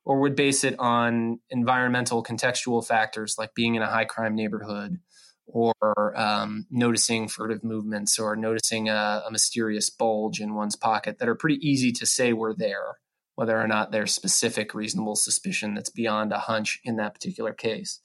or 0.05 0.19
would 0.21 0.35
base 0.35 0.63
it 0.63 0.75
on 0.79 1.39
environmental 1.51 2.23
contextual 2.23 2.85
factors 2.85 3.35
like 3.37 3.53
being 3.53 3.75
in 3.75 3.83
a 3.83 3.87
high 3.87 4.05
crime 4.05 4.33
neighborhood 4.33 4.97
or 5.45 6.13
um, 6.15 6.65
noticing 6.71 7.27
furtive 7.27 7.63
movements 7.63 8.17
or 8.17 8.35
noticing 8.35 8.89
a, 8.89 9.23
a, 9.27 9.31
mysterious 9.31 9.89
bulge 9.89 10.39
in 10.39 10.55
one's 10.55 10.75
pocket 10.75 11.17
that 11.19 11.27
are 11.27 11.35
pretty 11.35 11.57
easy 11.67 11.91
to 11.91 12.05
say 12.05 12.33
were 12.33 12.53
there, 12.53 12.97
whether 13.35 13.59
or 13.59 13.67
not 13.67 13.91
there's 13.91 14.13
specific 14.13 14.73
reasonable 14.73 15.15
suspicion 15.15 15.73
that's 15.73 15.89
beyond 15.89 16.31
a 16.31 16.39
hunch 16.39 16.79
in 16.83 16.95
that 16.95 17.13
particular 17.13 17.53
case. 17.53 17.99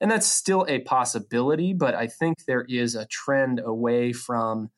And 0.00 0.10
that's 0.10 0.26
still 0.26 0.66
a 0.68 0.80
possibility, 0.80 1.72
but 1.72 1.94
I 1.94 2.06
think 2.06 2.44
there 2.44 2.66
is 2.68 2.94
a 2.94 3.06
trend 3.06 3.60
away 3.64 4.12
from 4.12 4.70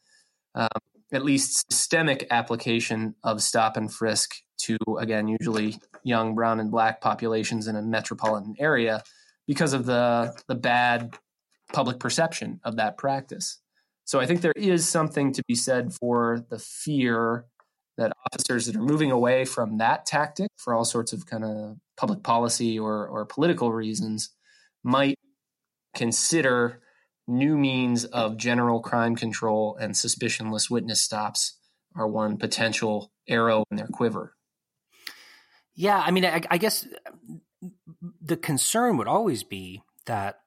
um, 0.54 0.68
at 1.12 1.24
least 1.24 1.70
systemic 1.70 2.26
application 2.30 3.14
of 3.24 3.42
stop 3.42 3.76
and 3.76 3.92
frisk 3.92 4.36
to, 4.58 4.76
again, 4.98 5.28
usually 5.28 5.78
young 6.04 6.34
brown 6.34 6.60
and 6.60 6.70
black 6.70 7.00
populations 7.00 7.66
in 7.66 7.76
a 7.76 7.82
metropolitan 7.82 8.54
area 8.58 9.02
because 9.46 9.72
of 9.72 9.86
the, 9.86 10.34
the 10.48 10.54
bad 10.54 11.16
public 11.72 11.98
perception 11.98 12.60
of 12.64 12.76
that 12.76 12.96
practice. 12.96 13.58
So 14.04 14.20
I 14.20 14.26
think 14.26 14.40
there 14.40 14.52
is 14.56 14.88
something 14.88 15.32
to 15.32 15.42
be 15.48 15.54
said 15.54 15.92
for 15.92 16.44
the 16.48 16.58
fear 16.58 17.46
that 17.96 18.12
officers 18.30 18.66
that 18.66 18.76
are 18.76 18.82
moving 18.82 19.10
away 19.10 19.44
from 19.44 19.78
that 19.78 20.06
tactic 20.06 20.48
for 20.56 20.74
all 20.74 20.84
sorts 20.84 21.12
of 21.12 21.26
kind 21.26 21.44
of 21.44 21.76
public 21.96 22.22
policy 22.22 22.78
or, 22.78 23.06
or 23.06 23.24
political 23.24 23.72
reasons 23.72 24.30
might 24.84 25.18
consider 25.94 26.80
new 27.26 27.56
means 27.56 28.04
of 28.04 28.36
general 28.36 28.80
crime 28.80 29.16
control 29.16 29.76
and 29.80 29.94
suspicionless 29.94 30.70
witness 30.70 31.00
stops 31.00 31.58
are 31.96 32.06
one 32.06 32.36
potential 32.36 33.10
arrow 33.28 33.64
in 33.70 33.76
their 33.76 33.88
quiver. 33.88 34.34
Yeah, 35.74 35.98
I 35.98 36.10
mean, 36.10 36.24
I, 36.24 36.42
I 36.50 36.58
guess 36.58 36.86
the 38.20 38.36
concern 38.36 38.96
would 38.98 39.08
always 39.08 39.42
be 39.42 39.82
that 40.06 40.40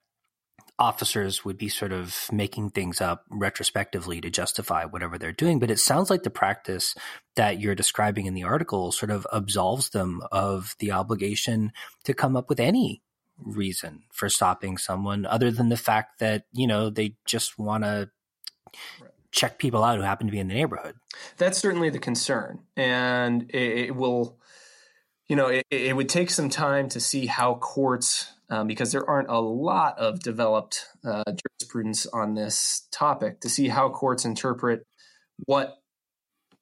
officers 0.80 1.44
would 1.44 1.58
be 1.58 1.68
sort 1.68 1.92
of 1.92 2.26
making 2.32 2.70
things 2.70 3.00
up 3.00 3.24
retrospectively 3.30 4.20
to 4.22 4.30
justify 4.30 4.84
whatever 4.86 5.18
they're 5.18 5.30
doing. 5.30 5.58
But 5.58 5.70
it 5.70 5.78
sounds 5.78 6.08
like 6.08 6.22
the 6.22 6.30
practice 6.30 6.94
that 7.36 7.60
you're 7.60 7.74
describing 7.74 8.24
in 8.26 8.34
the 8.34 8.44
article 8.44 8.90
sort 8.90 9.10
of 9.10 9.26
absolves 9.32 9.90
them 9.90 10.22
of 10.32 10.74
the 10.78 10.90
obligation 10.90 11.72
to 12.04 12.14
come 12.14 12.34
up 12.34 12.48
with 12.48 12.58
any 12.58 13.02
reason 13.38 14.02
for 14.10 14.28
stopping 14.28 14.78
someone 14.78 15.26
other 15.26 15.50
than 15.50 15.68
the 15.68 15.76
fact 15.76 16.18
that, 16.18 16.44
you 16.52 16.66
know, 16.66 16.88
they 16.88 17.14
just 17.26 17.58
want 17.58 17.84
to 17.84 18.10
check 19.32 19.58
people 19.58 19.84
out 19.84 19.96
who 19.96 20.02
happen 20.02 20.26
to 20.26 20.32
be 20.32 20.40
in 20.40 20.48
the 20.48 20.54
neighborhood. 20.54 20.96
That's 21.36 21.58
certainly 21.58 21.90
the 21.90 21.98
concern. 21.98 22.60
And 22.76 23.50
it, 23.50 23.88
it 23.88 23.96
will, 23.96 24.38
you 25.28 25.36
know, 25.36 25.48
it, 25.48 25.66
it 25.70 25.94
would 25.94 26.08
take 26.08 26.30
some 26.30 26.48
time 26.48 26.88
to 26.88 27.00
see 27.00 27.26
how 27.26 27.54
courts 27.54 28.32
um, 28.50 28.66
because 28.66 28.92
there 28.92 29.08
aren't 29.08 29.28
a 29.28 29.38
lot 29.38 29.98
of 29.98 30.20
developed 30.20 30.86
uh, 31.04 31.22
jurisprudence 31.60 32.06
on 32.06 32.34
this 32.34 32.86
topic 32.92 33.40
to 33.40 33.48
see 33.48 33.68
how 33.68 33.88
courts 33.88 34.24
interpret 34.24 34.86
what 35.46 35.76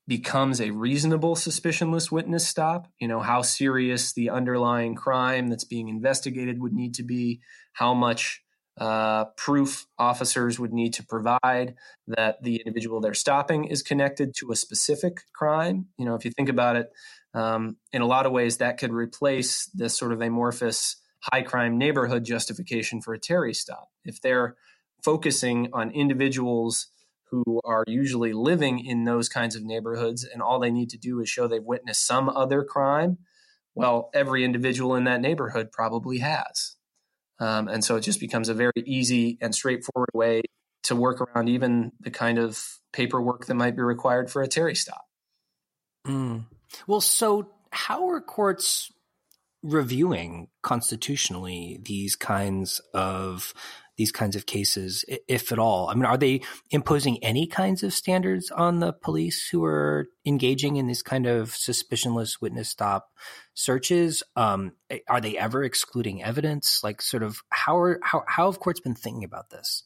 becomes 0.06 0.60
a 0.60 0.70
reasonable 0.70 1.34
suspicionless 1.34 2.10
witness 2.10 2.46
stop 2.46 2.88
you 2.98 3.08
know 3.08 3.20
how 3.20 3.42
serious 3.42 4.12
the 4.12 4.30
underlying 4.30 4.94
crime 4.94 5.48
that's 5.48 5.64
being 5.64 5.88
investigated 5.88 6.60
would 6.60 6.72
need 6.72 6.94
to 6.94 7.02
be 7.02 7.40
how 7.74 7.92
much 7.92 8.42
uh, 8.80 9.24
proof 9.36 9.86
officers 9.98 10.58
would 10.58 10.72
need 10.72 10.94
to 10.94 11.04
provide 11.04 11.74
that 12.06 12.42
the 12.42 12.56
individual 12.56 13.00
they're 13.00 13.14
stopping 13.14 13.64
is 13.64 13.82
connected 13.82 14.34
to 14.36 14.52
a 14.52 14.56
specific 14.56 15.22
crime. 15.34 15.86
You 15.98 16.04
know 16.04 16.14
if 16.14 16.24
you 16.24 16.30
think 16.30 16.48
about 16.48 16.76
it 16.76 16.90
um, 17.34 17.76
in 17.92 18.02
a 18.02 18.06
lot 18.06 18.24
of 18.24 18.32
ways 18.32 18.58
that 18.58 18.78
could 18.78 18.92
replace 18.92 19.66
this 19.74 19.96
sort 19.98 20.12
of 20.12 20.20
amorphous 20.20 20.96
high 21.20 21.42
crime 21.42 21.78
neighborhood 21.78 22.24
justification 22.24 23.00
for 23.00 23.14
a 23.14 23.18
Terry 23.18 23.54
stop. 23.54 23.88
If 24.04 24.20
they're 24.20 24.56
focusing 25.04 25.68
on 25.72 25.90
individuals 25.90 26.88
who 27.30 27.60
are 27.64 27.84
usually 27.86 28.32
living 28.32 28.84
in 28.84 29.04
those 29.04 29.28
kinds 29.28 29.54
of 29.54 29.64
neighborhoods 29.64 30.24
and 30.24 30.40
all 30.40 30.58
they 30.58 30.70
need 30.70 30.90
to 30.90 30.98
do 30.98 31.20
is 31.20 31.28
show 31.28 31.46
they've 31.46 31.62
witnessed 31.62 32.06
some 32.06 32.28
other 32.28 32.64
crime, 32.64 33.18
well, 33.74 34.10
every 34.14 34.44
individual 34.44 34.94
in 34.94 35.04
that 35.04 35.20
neighborhood 35.20 35.70
probably 35.70 36.18
has. 36.18 36.76
Um, 37.38 37.68
and 37.68 37.84
so 37.84 37.96
it 37.96 38.00
just 38.00 38.18
becomes 38.18 38.48
a 38.48 38.54
very 38.54 38.72
easy 38.84 39.38
and 39.40 39.54
straightforward 39.54 40.10
way 40.14 40.42
to 40.84 40.96
work 40.96 41.20
around 41.20 41.48
even 41.48 41.92
the 42.00 42.10
kind 42.10 42.38
of 42.38 42.60
paperwork 42.92 43.46
that 43.46 43.54
might 43.54 43.76
be 43.76 43.82
required 43.82 44.30
for 44.30 44.42
a 44.42 44.48
Terry 44.48 44.74
stop. 44.74 45.04
Mm. 46.06 46.46
Well, 46.86 47.00
so 47.00 47.50
how 47.70 48.08
are 48.08 48.20
courts 48.20 48.90
reviewing 49.62 50.48
constitutionally 50.62 51.80
these 51.82 52.16
kinds 52.16 52.80
of 52.94 53.54
these 53.96 54.12
kinds 54.12 54.36
of 54.36 54.46
cases, 54.46 55.04
if 55.26 55.50
at 55.50 55.58
all? 55.58 55.88
I 55.88 55.94
mean, 55.94 56.04
are 56.04 56.16
they 56.16 56.42
imposing 56.70 57.22
any 57.22 57.48
kinds 57.48 57.82
of 57.82 57.92
standards 57.92 58.48
on 58.52 58.78
the 58.78 58.92
police 58.92 59.48
who 59.48 59.64
are 59.64 60.06
engaging 60.24 60.76
in 60.76 60.86
this 60.86 61.02
kind 61.02 61.26
of 61.26 61.50
suspicionless 61.50 62.40
witness 62.40 62.68
stop 62.68 63.10
searches? 63.54 64.22
Um, 64.36 64.72
are 65.08 65.20
they 65.20 65.36
ever 65.36 65.64
excluding 65.64 66.22
evidence? 66.22 66.80
Like, 66.84 67.02
sort 67.02 67.24
of, 67.24 67.42
how 67.50 67.76
are 67.78 67.98
how 68.02 68.22
how 68.28 68.50
have 68.50 68.60
courts 68.60 68.78
been 68.78 68.94
thinking 68.94 69.24
about 69.24 69.50
this? 69.50 69.82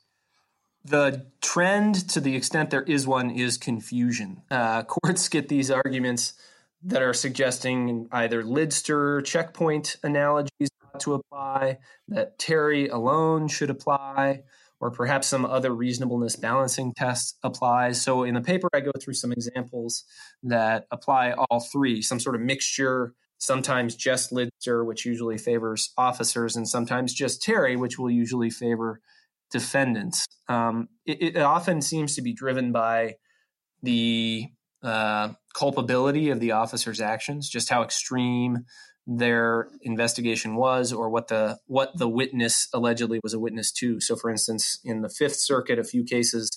The 0.85 1.27
trend, 1.41 2.09
to 2.11 2.21
the 2.21 2.37
extent 2.37 2.71
there 2.71 2.83
is 2.83 3.07
one, 3.07 3.31
is 3.31 3.57
confusion. 3.57 4.43
Uh, 4.51 4.83
courts 4.83 5.29
get 5.29 5.49
these 5.49 5.71
arguments 5.71 6.35
that 6.85 7.03
are 7.03 7.15
suggesting 7.15 8.09
either 8.13 8.43
Lidster 8.43 9.25
checkpoint 9.25 9.97
analogies 10.03 10.71
to 10.99 11.15
apply, 11.15 11.79
that 12.09 12.39
Terry 12.39 12.89
alone 12.89 13.49
should 13.49 13.71
apply, 13.71 14.43
or 14.81 14.91
perhaps 14.91 15.29
some 15.29 15.45
other 15.45 15.73
reasonableness 15.73 16.37
balancing 16.37 16.93
test 16.95 17.39
applies. 17.43 18.03
So 18.03 18.25
in 18.25 18.35
the 18.35 18.41
paper, 18.41 18.69
I 18.75 18.81
go 18.81 18.91
through 19.01 19.15
some 19.15 19.33
examples 19.33 20.05
that 20.43 20.87
apply 20.91 21.33
all 21.33 21.61
three, 21.61 22.03
some 22.03 22.19
sort 22.19 22.35
of 22.35 22.41
mixture, 22.41 23.15
sometimes 23.39 23.95
just 23.95 24.33
Lidster, 24.33 24.85
which 24.85 25.07
usually 25.07 25.39
favors 25.39 25.93
officers, 25.97 26.57
and 26.57 26.69
sometimes 26.69 27.15
just 27.15 27.43
Terry, 27.43 27.77
which 27.77 27.99
will 27.99 28.11
usually 28.11 28.51
favor 28.51 29.01
defendants. 29.51 30.27
Um, 30.49 30.89
it, 31.07 31.37
it 31.37 31.43
often 31.43 31.81
seems 31.81 32.17
to 32.17 32.23
be 32.23 32.33
driven 32.33 32.73
by 32.73 33.17
the 33.83 34.49
uh, 34.83 35.31
culpability 35.55 36.31
of 36.31 36.41
the 36.41 36.53
officer's 36.53 37.01
actions, 37.01 37.49
just 37.49 37.69
how 37.69 37.83
extreme 37.83 38.65
their 39.07 39.69
investigation 39.83 40.55
was, 40.55 40.93
or 40.93 41.11
what 41.11 41.29
the 41.29 41.59
what 41.67 41.97
the 41.97 42.09
witness 42.09 42.69
allegedly 42.73 43.21
was 43.23 43.35
a 43.35 43.41
witness 43.41 43.73
to. 43.73 44.01
So, 44.01 44.17
for 44.17 44.31
instance, 44.31 44.79
in 44.85 45.03
the 45.03 45.09
Fifth 45.09 45.37
Circuit, 45.37 45.79
a 45.79 45.85
few 45.85 46.05
cases 46.05 46.51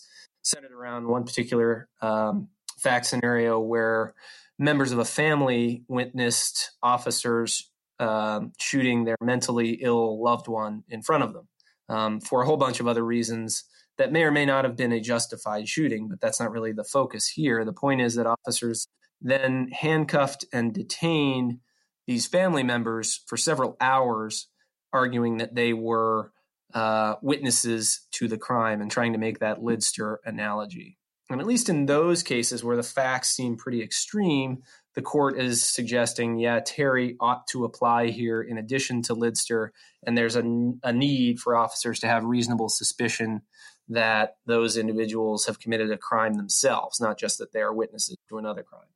centered 0.44 0.72
around 0.72 1.08
one 1.08 1.24
particular 1.24 1.90
um, 2.02 2.50
fact 2.80 3.08
scenario 3.08 3.60
where 3.60 4.14
members 4.60 4.92
of 4.92 5.00
a 5.00 5.06
family 5.06 5.84
witnessed 5.88 6.72
officers 6.82 7.72
um, 8.00 8.54
shooting 8.60 9.06
their 9.06 9.18
mentally 9.22 9.80
ill 9.82 10.22
loved 10.24 10.48
one 10.48 10.84
in 10.90 11.02
front 11.02 11.24
of 11.24 11.34
them 11.34 11.48
um, 11.90 12.22
for 12.22 12.42
a 12.42 12.46
whole 12.46 12.58
bunch 12.58 12.80
of 12.80 12.88
other 12.88 13.04
reasons 13.04 13.64
that 13.98 14.12
may 14.12 14.24
or 14.24 14.32
may 14.32 14.46
not 14.46 14.66
have 14.66 14.76
been 14.76 14.92
a 14.92 15.00
justified 15.00 15.68
shooting, 15.68 16.08
but 16.10 16.20
that's 16.22 16.40
not 16.40 16.52
really 16.52 16.74
the 16.74 16.84
focus 16.84 17.28
here. 17.28 17.64
The 17.64 17.74
point 17.74 18.02
is 18.02 18.16
that 18.16 18.26
officers 18.26 18.88
then 19.22 19.70
handcuffed 19.72 20.46
and 20.52 20.74
detained 20.74 21.60
these 22.08 22.28
family 22.28 22.64
members 22.64 23.24
for 23.28 23.38
several 23.38 23.78
hours, 23.80 24.48
arguing 24.94 25.38
that 25.38 25.56
they 25.56 25.74
were 25.74 26.32
uh, 26.74 27.16
witnesses 27.22 28.06
to 28.12 28.28
the 28.28 28.38
crime 28.38 28.82
and 28.82 28.92
trying 28.92 29.14
to 29.14 29.20
make 29.20 29.40
that 29.40 29.60
Lidster 29.60 30.18
analogy. 30.26 30.98
And 31.30 31.42
at 31.42 31.48
least 31.48 31.70
in 31.70 31.88
those 31.88 32.22
cases 32.22 32.64
where 32.64 32.76
the 32.76 32.84
facts 32.84 33.30
seem 33.32 33.58
pretty 33.58 33.82
extreme, 33.82 34.62
the 34.94 35.02
court 35.02 35.40
is 35.40 35.64
suggesting, 35.64 36.38
yeah, 36.38 36.60
Terry 36.64 37.16
ought 37.20 37.48
to 37.48 37.66
apply 37.66 38.08
here 38.08 38.42
in 38.42 38.58
addition 38.58 39.02
to 39.04 39.16
Lidster, 39.16 39.70
and 40.06 40.18
there's 40.18 40.36
a, 40.36 40.44
a 40.84 40.94
need 40.94 41.40
for 41.40 41.56
officers 41.56 42.00
to 42.02 42.08
have 42.08 42.24
reasonable 42.24 42.70
suspicion 42.70 43.42
that 43.88 44.38
those 44.46 44.78
individuals 44.78 45.46
have 45.46 45.60
committed 45.60 45.92
a 45.92 45.98
crime 45.98 46.34
themselves, 46.34 47.00
not 47.00 47.18
just 47.18 47.38
that 47.38 47.54
they 47.54 47.62
are 47.62 47.74
witnesses 47.74 48.18
to 48.30 48.38
another 48.38 48.64
crime. 48.64 48.88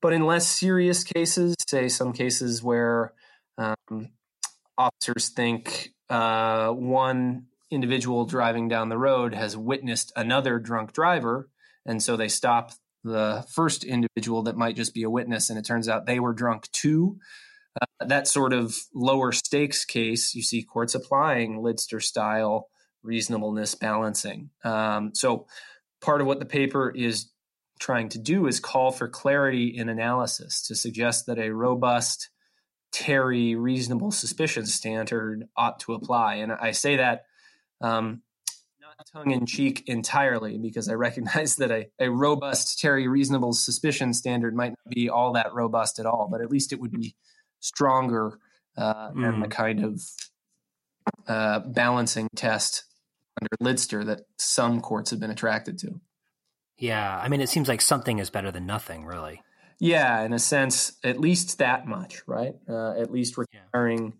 But 0.00 0.12
in 0.12 0.26
less 0.26 0.46
serious 0.46 1.04
cases, 1.04 1.54
say 1.68 1.88
some 1.88 2.12
cases 2.12 2.62
where 2.62 3.12
um, 3.58 4.10
officers 4.76 5.30
think 5.30 5.90
uh, 6.08 6.70
one 6.70 7.46
individual 7.70 8.24
driving 8.24 8.68
down 8.68 8.88
the 8.88 8.98
road 8.98 9.34
has 9.34 9.56
witnessed 9.56 10.12
another 10.16 10.58
drunk 10.58 10.92
driver, 10.92 11.48
and 11.86 12.02
so 12.02 12.16
they 12.16 12.28
stop 12.28 12.72
the 13.02 13.44
first 13.50 13.84
individual 13.84 14.42
that 14.42 14.56
might 14.56 14.76
just 14.76 14.94
be 14.94 15.02
a 15.02 15.10
witness, 15.10 15.50
and 15.50 15.58
it 15.58 15.64
turns 15.64 15.88
out 15.88 16.06
they 16.06 16.20
were 16.20 16.32
drunk 16.32 16.70
too. 16.72 17.18
Uh, 17.80 18.06
that 18.06 18.28
sort 18.28 18.52
of 18.52 18.76
lower 18.94 19.32
stakes 19.32 19.84
case, 19.84 20.34
you 20.34 20.42
see 20.42 20.62
courts 20.62 20.94
applying 20.94 21.60
Lidster 21.60 22.02
style 22.02 22.68
reasonableness 23.04 23.74
balancing. 23.74 24.50
Um, 24.64 25.12
so, 25.14 25.46
part 26.00 26.20
of 26.20 26.26
what 26.26 26.38
the 26.38 26.46
paper 26.46 26.90
is 26.90 27.30
trying 27.78 28.08
to 28.10 28.18
do 28.18 28.46
is 28.46 28.60
call 28.60 28.90
for 28.90 29.08
clarity 29.08 29.76
in 29.76 29.88
analysis 29.88 30.66
to 30.68 30.74
suggest 30.74 31.26
that 31.26 31.38
a 31.38 31.50
robust 31.50 32.30
Terry 32.92 33.56
reasonable 33.56 34.12
suspicion 34.12 34.66
standard 34.66 35.48
ought 35.56 35.80
to 35.80 35.94
apply. 35.94 36.36
And 36.36 36.52
I 36.52 36.70
say 36.70 36.96
that 36.96 37.24
um, 37.80 38.22
not 38.98 39.06
tongue 39.12 39.32
in 39.32 39.46
cheek 39.46 39.82
entirely 39.86 40.58
because 40.58 40.88
I 40.88 40.94
recognize 40.94 41.56
that 41.56 41.70
a, 41.70 41.88
a 41.98 42.10
robust 42.10 42.78
Terry 42.78 43.08
reasonable 43.08 43.52
suspicion 43.52 44.12
standard 44.14 44.54
might 44.54 44.70
not 44.70 44.94
be 44.94 45.08
all 45.08 45.32
that 45.32 45.52
robust 45.54 45.98
at 45.98 46.06
all, 46.06 46.28
but 46.30 46.40
at 46.40 46.50
least 46.50 46.72
it 46.72 46.80
would 46.80 46.92
be 46.92 47.14
stronger 47.60 48.38
uh, 48.76 49.10
mm. 49.10 49.22
than 49.22 49.40
the 49.40 49.48
kind 49.48 49.84
of 49.84 50.02
uh, 51.26 51.60
balancing 51.60 52.28
test 52.36 52.84
under 53.40 53.50
Lidster 53.62 54.04
that 54.06 54.22
some 54.38 54.80
courts 54.80 55.10
have 55.10 55.20
been 55.20 55.30
attracted 55.30 55.78
to. 55.80 56.00
Yeah, 56.76 57.20
I 57.22 57.28
mean, 57.28 57.40
it 57.40 57.48
seems 57.48 57.68
like 57.68 57.80
something 57.80 58.18
is 58.18 58.30
better 58.30 58.50
than 58.50 58.66
nothing, 58.66 59.04
really. 59.04 59.42
Yeah, 59.78 60.22
in 60.22 60.32
a 60.32 60.38
sense, 60.38 60.92
at 61.04 61.20
least 61.20 61.58
that 61.58 61.86
much, 61.86 62.22
right? 62.26 62.54
Uh, 62.68 62.92
at 62.98 63.10
least 63.10 63.36
requiring 63.36 64.06
yeah. 64.06 64.12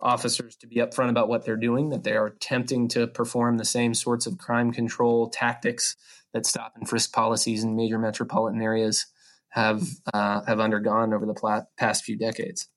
officers 0.00 0.56
to 0.56 0.66
be 0.66 0.76
upfront 0.76 1.10
about 1.10 1.28
what 1.28 1.44
they're 1.44 1.56
doing, 1.56 1.90
that 1.90 2.04
they 2.04 2.12
are 2.12 2.26
attempting 2.26 2.88
to 2.88 3.06
perform 3.06 3.58
the 3.58 3.64
same 3.64 3.94
sorts 3.94 4.26
of 4.26 4.38
crime 4.38 4.72
control 4.72 5.28
tactics 5.28 5.96
that 6.32 6.46
stop 6.46 6.72
and 6.76 6.88
frisk 6.88 7.12
policies 7.12 7.64
in 7.64 7.76
major 7.76 7.98
metropolitan 7.98 8.60
areas 8.60 9.06
have 9.50 9.88
uh, 10.12 10.42
have 10.42 10.60
undergone 10.60 11.14
over 11.14 11.24
the 11.24 11.34
pla- 11.34 11.64
past 11.78 12.04
few 12.04 12.16
decades. 12.16 12.68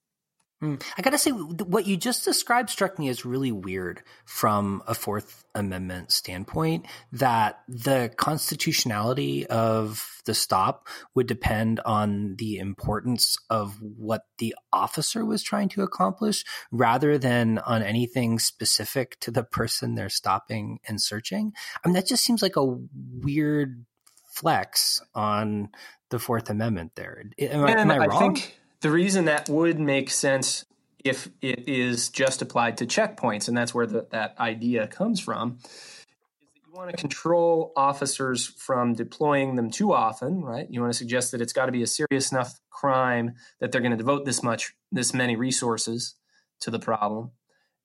Mm. 0.62 0.84
I 0.98 1.02
gotta 1.02 1.18
say, 1.18 1.32
what 1.32 1.88
you 1.88 1.96
just 1.96 2.26
described 2.26 2.70
struck 2.70 3.00
me 3.00 3.08
as 3.08 3.24
really 3.24 3.52
weird 3.52 4.04
from 4.26 4.84
a 4.88 4.94
Fourth 4.94 5.46
Amendment 5.56 6.12
standpoint. 6.12 6.86
That 7.14 7.62
the 7.70 8.12
constitutionality 8.18 9.48
of 9.48 10.22
the 10.26 10.34
stop 10.34 10.88
would 11.16 11.28
depend 11.28 11.80
on 11.86 12.36
the 12.38 12.58
importance 12.58 13.38
of 13.50 13.78
what 13.82 14.24
the 14.38 14.54
officer 14.74 15.26
was 15.26 15.42
trying 15.44 15.70
to 15.70 15.82
accomplish, 15.82 16.44
rather 16.72 17.18
than 17.18 17.60
on 17.60 17.82
anything 17.82 18.38
specific 18.38 19.18
to 19.22 19.32
the 19.32 19.44
person 19.44 19.96
they're 19.96 20.10
stopping 20.10 20.80
and 20.88 21.02
searching. 21.02 21.54
I 21.84 21.88
mean, 21.88 21.96
that 21.96 22.06
just 22.08 22.26
seems 22.26 22.42
like 22.42 22.58
a 22.58 22.78
weird 23.22 23.86
flex 24.34 25.02
on 25.16 25.70
the 26.10 26.20
Fourth 26.20 26.50
Amendment. 26.50 26.94
There, 26.96 27.24
am, 27.40 27.64
I, 27.64 27.72
am 27.72 27.92
I 27.92 27.98
wrong? 28.00 28.12
I 28.12 28.20
think- 28.20 28.56
the 28.82 28.92
reason 28.92 29.26
that 29.26 29.50
would 29.50 29.80
make 29.80 30.10
sense 30.10 30.66
if 31.04 31.30
it 31.42 31.68
is 31.68 32.10
just 32.10 32.42
applied 32.42 32.78
to 32.78 32.86
checkpoints, 32.86 33.48
and 33.48 33.58
that's 33.58 33.74
where 33.74 33.86
the, 33.86 34.08
that 34.12 34.36
idea 34.40 34.88
comes 34.88 35.20
from, 35.20 35.58
is 35.64 36.06
that 36.42 36.68
you 36.68 36.74
want 36.74 36.92
to 36.92 36.98
control 36.98 37.72
officers 37.76 38.46
from 38.46 38.94
deploying 38.94 39.56
them 39.56 39.72
too 39.72 39.94
often, 39.94 40.42
right? 40.42 40.68
You 40.70 40.82
want 40.82 40.92
to 40.92 40.98
suggest 40.98 41.32
that 41.32 41.42
it's 41.42 41.54
got 41.54 41.68
to 41.68 41.72
be 41.72 41.84
a 41.84 41.88
serious 41.88 42.32
enough 42.32 42.60
crime 42.70 43.36
that 43.60 43.72
they're 43.72 43.82
going 43.82 43.92
to 43.92 43.98
devote 43.98 44.26
this 44.26 44.44
much, 44.44 44.74
this 44.92 45.14
many 45.14 45.36
resources 45.36 46.16
to 46.62 46.72
the 46.72 46.80
problem, 46.80 47.32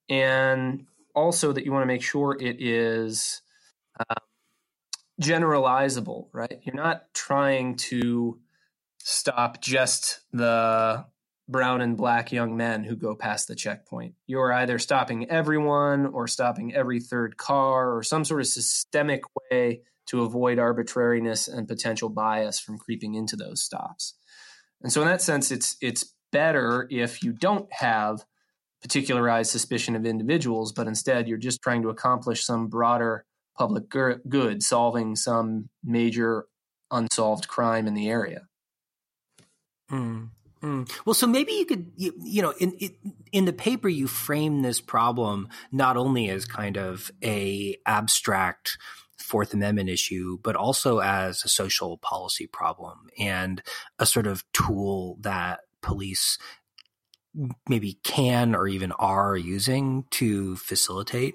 and 0.09 0.87
also 1.15 1.53
that 1.53 1.65
you 1.65 1.73
want 1.73 1.83
to 1.83 1.87
make 1.87 2.03
sure 2.03 2.37
it 2.41 2.61
is 2.61 3.43
uh, 4.01 4.21
generalizable, 5.21 6.27
right? 6.33 6.61
You're 6.65 6.75
not 6.75 7.15
trying 7.15 7.77
to 7.77 8.41
stop 9.05 9.61
just 9.61 10.21
the 10.33 11.05
brown 11.47 11.83
and 11.83 11.95
black 11.95 12.33
young 12.33 12.57
men 12.57 12.85
who 12.85 12.97
go 12.97 13.15
past 13.15 13.47
the 13.47 13.55
checkpoint. 13.55 14.15
You're 14.27 14.51
either 14.51 14.79
stopping 14.79 15.31
everyone 15.31 16.07
or 16.07 16.27
stopping 16.27 16.75
every 16.75 17.01
third 17.01 17.37
car 17.37 17.95
or 17.95 18.03
some 18.03 18.25
sort 18.25 18.41
of 18.41 18.47
systemic 18.47 19.23
way 19.51 19.83
to 20.07 20.23
avoid 20.23 20.59
arbitrariness 20.59 21.49
and 21.49 21.69
potential 21.69 22.09
bias 22.09 22.59
from 22.59 22.79
creeping 22.79 23.15
into 23.15 23.37
those 23.37 23.63
stops. 23.63 24.15
And 24.83 24.91
so 24.91 25.03
in 25.03 25.09
that 25.09 25.21
sense 25.21 25.51
it's 25.51 25.77
it's 25.83 26.15
better 26.33 26.89
if 26.91 27.23
you 27.23 27.33
don't 27.33 27.71
have 27.75 28.25
particularized 28.81 29.51
suspicion 29.51 29.97
of 29.97 30.07
individuals 30.07 30.73
but 30.73 30.87
instead 30.87 31.29
you're 31.29 31.39
just 31.39 31.63
trying 31.63 31.83
to 31.83 31.91
accomplish 31.91 32.45
some 32.45 32.69
broader 32.69 33.27
public 33.57 33.85
good 33.89 34.63
solving 34.63 35.15
some 35.15 35.69
major 35.85 36.47
unsolved 36.91 37.49
crime 37.49 37.87
in 37.87 37.93
the 37.93 38.09
area. 38.09 38.47
Mm, 39.91 40.31
mm. 40.63 40.91
Well, 41.05 41.15
so 41.15 41.27
maybe 41.27 41.53
you 41.53 41.67
could, 41.67 41.93
you, 41.97 42.13
you 42.19 42.43
know, 42.43 42.53
in, 42.59 42.73
in 43.33 43.45
the 43.45 43.53
paper 43.53 43.89
you 43.89 44.07
frame 44.07 44.63
this 44.63 44.81
problem 44.81 45.49
not 45.73 45.97
only 45.97 46.29
as 46.31 46.45
kind 46.45 46.77
of 46.77 47.11
a 47.23 47.77
abstract 47.87 48.79
Fourth 49.19 49.55
Amendment 49.55 49.89
issue, 49.89 50.39
but 50.43 50.57
also 50.57 50.99
as 50.99 51.45
a 51.45 51.49
social 51.49 51.97
policy 51.99 52.47
problem 52.47 53.09
and 53.19 53.63
a 53.99 54.07
sort 54.07 54.27
of 54.27 54.45
tool 54.53 55.17
that 55.21 55.61
police 55.81 56.39
maybe 57.69 57.99
can 58.05 58.55
or 58.55 58.69
even 58.69 58.93
are 58.93 59.37
using 59.37 60.05
to 60.11 60.57
facilitate 60.57 61.35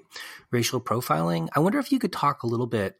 racial 0.50 0.80
profiling. 0.80 1.48
I 1.54 1.60
wonder 1.60 1.78
if 1.78 1.92
you 1.92 1.98
could 1.98 2.12
talk 2.12 2.42
a 2.42 2.46
little 2.46 2.66
bit 2.66 2.96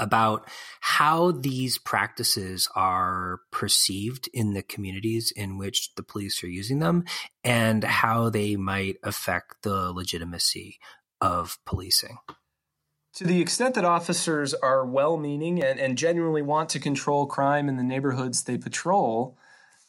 about 0.00 0.48
how 0.80 1.30
these 1.30 1.78
practices 1.78 2.68
are 2.74 3.40
perceived 3.52 4.28
in 4.32 4.54
the 4.54 4.62
communities 4.62 5.30
in 5.30 5.58
which 5.58 5.94
the 5.94 6.02
police 6.02 6.42
are 6.42 6.48
using 6.48 6.80
them 6.80 7.04
and 7.44 7.84
how 7.84 8.30
they 8.30 8.56
might 8.56 8.96
affect 9.04 9.62
the 9.62 9.92
legitimacy 9.92 10.78
of 11.20 11.58
policing. 11.66 12.18
To 13.14 13.24
the 13.24 13.40
extent 13.40 13.74
that 13.74 13.84
officers 13.84 14.54
are 14.54 14.86
well 14.86 15.16
meaning 15.16 15.62
and, 15.62 15.78
and 15.78 15.98
genuinely 15.98 16.42
want 16.42 16.70
to 16.70 16.80
control 16.80 17.26
crime 17.26 17.68
in 17.68 17.76
the 17.76 17.82
neighborhoods 17.82 18.44
they 18.44 18.56
patrol, 18.56 19.36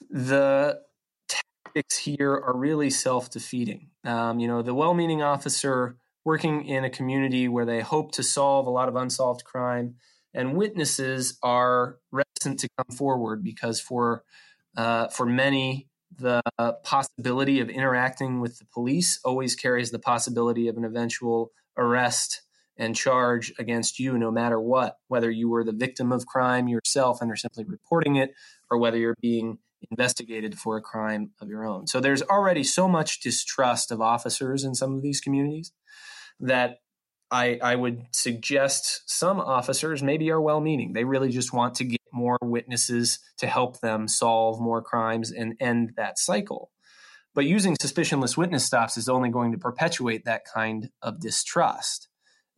the 0.10 0.82
tactics 1.30 1.98
here 1.98 2.34
are 2.34 2.56
really 2.56 2.90
self 2.90 3.30
defeating. 3.30 3.90
Um, 4.04 4.40
you 4.40 4.48
know, 4.48 4.62
the 4.62 4.74
well 4.74 4.94
meaning 4.94 5.22
officer 5.22 5.98
working 6.24 6.66
in 6.66 6.84
a 6.84 6.90
community 6.90 7.48
where 7.48 7.66
they 7.66 7.82
hope 7.82 8.12
to 8.14 8.24
solve 8.24 8.68
a 8.68 8.70
lot 8.70 8.88
of 8.88 8.96
unsolved 8.96 9.44
crime, 9.44 9.96
and 10.34 10.56
witnesses 10.56 11.38
are 11.44 11.98
reticent 12.12 12.60
to 12.60 12.70
come 12.78 12.96
forward 12.96 13.44
because 13.44 13.80
for 13.80 14.24
uh, 14.78 15.08
for 15.08 15.26
many 15.26 15.88
the 16.18 16.42
possibility 16.84 17.60
of 17.62 17.70
interacting 17.70 18.42
with 18.42 18.60
the 18.60 18.66
police 18.66 19.20
always 19.24 19.56
carries 19.56 19.92
the 19.92 20.00
possibility 20.00 20.68
of 20.68 20.76
an 20.78 20.84
eventual 20.84 21.52
arrest 21.78 22.42
and 22.78 22.96
charge 22.96 23.54
against 23.58 23.98
you 24.00 24.18
no 24.18 24.30
matter 24.30 24.60
what 24.60 24.98
whether 25.08 25.32
you 25.32 25.50
were 25.50 25.64
the 25.64 25.72
victim 25.72 26.12
of 26.12 26.26
crime 26.26 26.68
yourself 26.68 27.22
and 27.22 27.32
are 27.32 27.36
simply 27.36 27.64
reporting 27.64 28.18
it 28.18 28.34
or 28.70 28.78
whether 28.78 28.98
you're 28.98 29.16
being 29.22 29.58
investigated 29.90 30.58
for 30.58 30.78
a 30.78 30.82
crime 30.82 31.32
of 31.42 31.50
your 31.50 31.66
own. 31.66 31.88
So 31.88 32.00
there's 32.00 32.22
already 32.24 32.64
so 32.64 32.88
much 32.88 33.20
distrust 33.20 33.92
of 33.92 34.02
officers 34.02 34.64
in 34.64 34.76
some 34.76 34.94
of 34.94 35.02
these 35.02 35.20
communities 35.20 35.72
that 36.42 36.78
I, 37.32 37.60
I 37.64 37.76
would 37.76 38.06
suggest 38.12 39.04
some 39.06 39.40
officers 39.40 40.04
maybe 40.04 40.30
are 40.32 40.42
well 40.42 40.60
meaning. 40.60 40.94
They 40.94 41.06
really 41.06 41.30
just 41.30 41.54
want 41.54 41.76
to 41.76 41.86
get 41.86 42.02
more 42.12 42.38
witnesses 42.42 43.20
to 43.38 43.48
help 43.48 43.80
them 43.80 44.08
solve 44.08 44.60
more 44.60 44.82
crimes 44.82 45.32
and 45.32 45.56
end 45.60 45.94
that 45.96 46.20
cycle. 46.20 46.72
But 47.34 47.46
using 47.46 47.78
suspicionless 47.82 48.36
witness 48.36 48.66
stops 48.66 48.98
is 48.98 49.08
only 49.08 49.30
going 49.30 49.54
to 49.54 49.58
perpetuate 49.58 50.26
that 50.26 50.42
kind 50.54 50.90
of 51.02 51.22
distrust. 51.22 52.10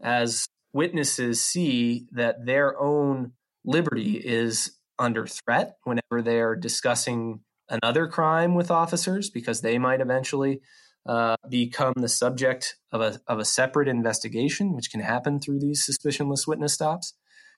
As 0.01 0.47
witnesses 0.73 1.43
see 1.43 2.07
that 2.11 2.43
their 2.45 2.79
own 2.79 3.33
liberty 3.63 4.13
is 4.15 4.71
under 4.97 5.27
threat 5.27 5.77
whenever 5.83 6.23
they're 6.23 6.55
discussing 6.55 7.41
another 7.69 8.07
crime 8.07 8.55
with 8.55 8.71
officers 8.71 9.29
because 9.29 9.61
they 9.61 9.77
might 9.77 10.01
eventually 10.01 10.61
uh, 11.05 11.35
become 11.49 11.93
the 11.97 12.07
subject 12.07 12.77
of 12.91 13.01
a, 13.01 13.19
of 13.27 13.39
a 13.39 13.45
separate 13.45 13.87
investigation, 13.87 14.73
which 14.73 14.89
can 14.91 15.01
happen 15.01 15.39
through 15.39 15.59
these 15.59 15.85
suspicionless 15.85 16.47
witness 16.47 16.73
stops, 16.73 17.13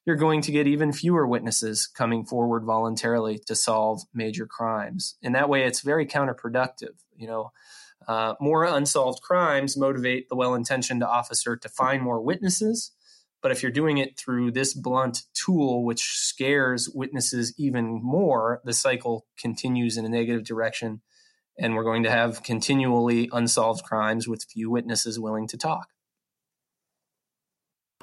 you're 0.05 0.15
going 0.15 0.41
to 0.41 0.51
get 0.51 0.67
even 0.67 0.91
fewer 0.91 1.27
witnesses 1.27 1.87
coming 1.87 2.25
forward 2.25 2.63
voluntarily 2.63 3.39
to 3.47 3.55
solve 3.55 4.01
major 4.13 4.45
crimes. 4.45 5.17
And 5.23 5.33
that 5.35 5.49
way, 5.49 5.63
it's 5.63 5.81
very 5.81 6.05
counterproductive. 6.05 6.95
You 7.15 7.27
know, 7.27 7.51
uh, 8.07 8.35
more 8.39 8.65
unsolved 8.65 9.21
crimes 9.21 9.77
motivate 9.77 10.29
the 10.29 10.35
well-intentioned 10.35 11.03
officer 11.03 11.55
to 11.55 11.69
find 11.69 12.03
more 12.03 12.21
witnesses. 12.21 12.91
But 13.41 13.51
if 13.51 13.61
you're 13.61 13.71
doing 13.71 13.97
it 13.99 14.17
through 14.17 14.51
this 14.51 14.73
blunt 14.73 15.23
tool, 15.33 15.83
which 15.83 16.17
scares 16.17 16.89
witnesses 16.89 17.53
even 17.57 18.01
more, 18.01 18.61
the 18.63 18.73
cycle 18.73 19.27
continues 19.37 19.97
in 19.97 20.05
a 20.05 20.09
negative 20.09 20.43
direction 20.43 21.01
and 21.57 21.75
we're 21.75 21.83
going 21.83 22.03
to 22.03 22.11
have 22.11 22.43
continually 22.43 23.29
unsolved 23.31 23.83
crimes 23.83 24.27
with 24.27 24.45
few 24.45 24.69
witnesses 24.69 25.19
willing 25.19 25.47
to 25.47 25.57
talk. 25.57 25.87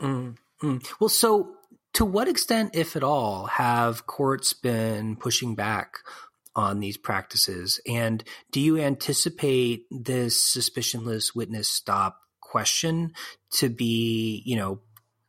Mm-hmm. 0.01 0.79
Well, 1.01 1.09
so 1.09 1.55
to 1.95 2.05
what 2.05 2.29
extent, 2.29 2.75
if 2.75 2.97
at 2.97 3.05
all, 3.05 3.47
have 3.47 4.07
courts 4.07 4.53
been 4.53 5.17
pushing 5.17 5.55
back 5.55 5.95
on 6.55 6.81
these 6.81 6.97
practices? 6.97 7.81
And 7.87 8.25
do 8.51 8.61
you 8.61 8.79
anticipate 8.79 9.85
this 9.91 10.41
suspicionless 10.41 11.35
witness 11.35 11.71
stop 11.71 12.19
question 12.41 13.13
to 13.53 13.69
be, 13.69 14.43
you 14.45 14.57
know, 14.57 14.81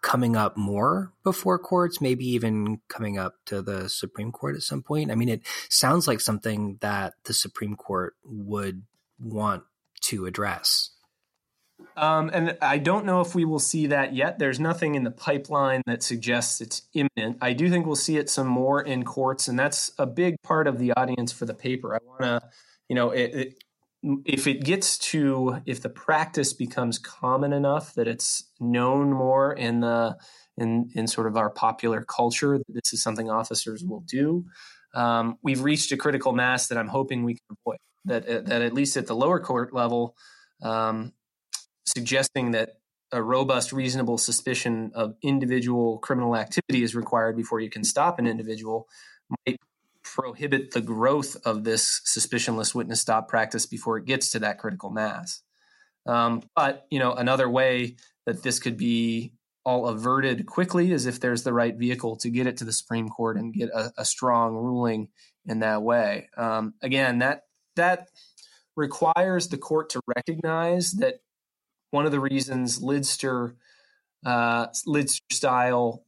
coming 0.03 0.35
up 0.35 0.55
more 0.55 1.11
before 1.23 1.57
courts, 1.57 1.99
maybe 1.99 2.25
even 2.25 2.81
coming 2.89 3.17
up 3.17 3.35
to 3.47 3.63
the 3.63 3.89
Supreme 3.89 4.31
Court 4.31 4.55
at 4.55 4.61
some 4.61 4.83
point? 4.83 5.09
I 5.09 5.15
mean, 5.15 5.29
it 5.29 5.41
sounds 5.69 6.07
like 6.07 6.21
something 6.21 6.77
that 6.81 7.15
the 7.23 7.33
Supreme 7.33 7.75
Court 7.75 8.13
would 8.23 8.83
want 9.19 9.63
to 10.01 10.27
address. 10.27 10.91
Um, 11.95 12.29
and 12.33 12.57
I 12.61 12.77
don't 12.77 13.05
know 13.05 13.21
if 13.21 13.33
we 13.33 13.45
will 13.45 13.59
see 13.59 13.87
that 13.87 14.13
yet. 14.13 14.39
There's 14.39 14.59
nothing 14.59 14.95
in 14.95 15.03
the 15.03 15.11
pipeline 15.11 15.81
that 15.85 16.03
suggests 16.03 16.61
it's 16.61 16.83
imminent. 16.93 17.37
I 17.41 17.53
do 17.53 17.69
think 17.69 17.85
we'll 17.85 17.95
see 17.95 18.17
it 18.17 18.29
some 18.29 18.47
more 18.47 18.81
in 18.81 19.03
courts, 19.03 19.47
and 19.47 19.57
that's 19.57 19.91
a 19.97 20.05
big 20.05 20.35
part 20.43 20.67
of 20.67 20.79
the 20.79 20.93
audience 20.93 21.31
for 21.31 21.45
the 21.45 21.53
paper. 21.53 21.95
I 21.95 21.99
want 22.05 22.21
to, 22.21 22.49
you 22.89 22.95
know, 22.95 23.11
it, 23.11 23.35
it, 23.35 23.62
if 24.25 24.47
it 24.47 24.63
gets 24.63 24.97
to 24.97 25.61
if 25.65 25.81
the 25.81 25.89
practice 25.89 26.53
becomes 26.53 26.99
common 26.99 27.53
enough 27.53 27.93
that 27.95 28.07
it's 28.07 28.43
known 28.59 29.11
more 29.11 29.53
in 29.53 29.79
the 29.79 30.17
in 30.57 30.89
in 30.93 31.07
sort 31.07 31.27
of 31.27 31.37
our 31.37 31.49
popular 31.49 32.03
culture 32.03 32.57
that 32.57 32.67
this 32.67 32.93
is 32.93 33.01
something 33.01 33.29
officers 33.29 33.83
will 33.83 34.01
do 34.01 34.45
um, 34.93 35.37
we've 35.41 35.61
reached 35.61 35.91
a 35.91 35.97
critical 35.97 36.33
mass 36.33 36.67
that 36.67 36.77
i'm 36.77 36.89
hoping 36.89 37.23
we 37.23 37.33
can 37.33 37.57
avoid 37.65 37.77
that 38.05 38.45
that 38.45 38.61
at 38.61 38.73
least 38.73 38.97
at 38.97 39.07
the 39.07 39.15
lower 39.15 39.39
court 39.39 39.73
level 39.73 40.15
um, 40.61 41.13
suggesting 41.85 42.51
that 42.51 42.71
a 43.11 43.21
robust 43.21 43.71
reasonable 43.71 44.17
suspicion 44.17 44.91
of 44.95 45.15
individual 45.21 45.99
criminal 45.99 46.35
activity 46.35 46.83
is 46.83 46.95
required 46.95 47.37
before 47.37 47.59
you 47.59 47.69
can 47.69 47.83
stop 47.83 48.19
an 48.19 48.27
individual 48.27 48.87
might 49.47 49.57
prohibit 50.13 50.71
the 50.71 50.81
growth 50.81 51.35
of 51.43 51.63
this 51.63 52.01
suspicionless 52.05 52.75
witness 52.75 53.01
stop 53.01 53.27
practice 53.27 53.65
before 53.65 53.97
it 53.97 54.05
gets 54.05 54.29
to 54.31 54.39
that 54.39 54.59
critical 54.59 54.91
mass. 54.91 55.41
Um, 56.05 56.43
but 56.55 56.85
you 56.91 56.99
know, 56.99 57.13
another 57.13 57.49
way 57.49 57.95
that 58.25 58.43
this 58.43 58.59
could 58.59 58.77
be 58.77 59.33
all 59.65 59.87
averted 59.87 60.45
quickly 60.45 60.91
is 60.91 61.05
if 61.05 61.19
there's 61.19 61.43
the 61.43 61.53
right 61.53 61.75
vehicle 61.75 62.17
to 62.17 62.29
get 62.29 62.47
it 62.47 62.57
to 62.57 62.65
the 62.65 62.73
Supreme 62.73 63.09
Court 63.09 63.37
and 63.37 63.53
get 63.53 63.69
a, 63.69 63.91
a 63.97 64.05
strong 64.05 64.55
ruling 64.55 65.07
in 65.45 65.59
that 65.59 65.81
way. 65.81 66.29
Um, 66.37 66.75
again, 66.81 67.19
that 67.19 67.43
that 67.75 68.09
requires 68.75 69.47
the 69.47 69.57
court 69.57 69.89
to 69.91 70.01
recognize 70.15 70.91
that 70.93 71.21
one 71.91 72.05
of 72.05 72.11
the 72.11 72.19
reasons 72.19 72.79
Lidster 72.79 73.55
uh, 74.25 74.67
Lidster 74.87 75.21
style 75.31 76.05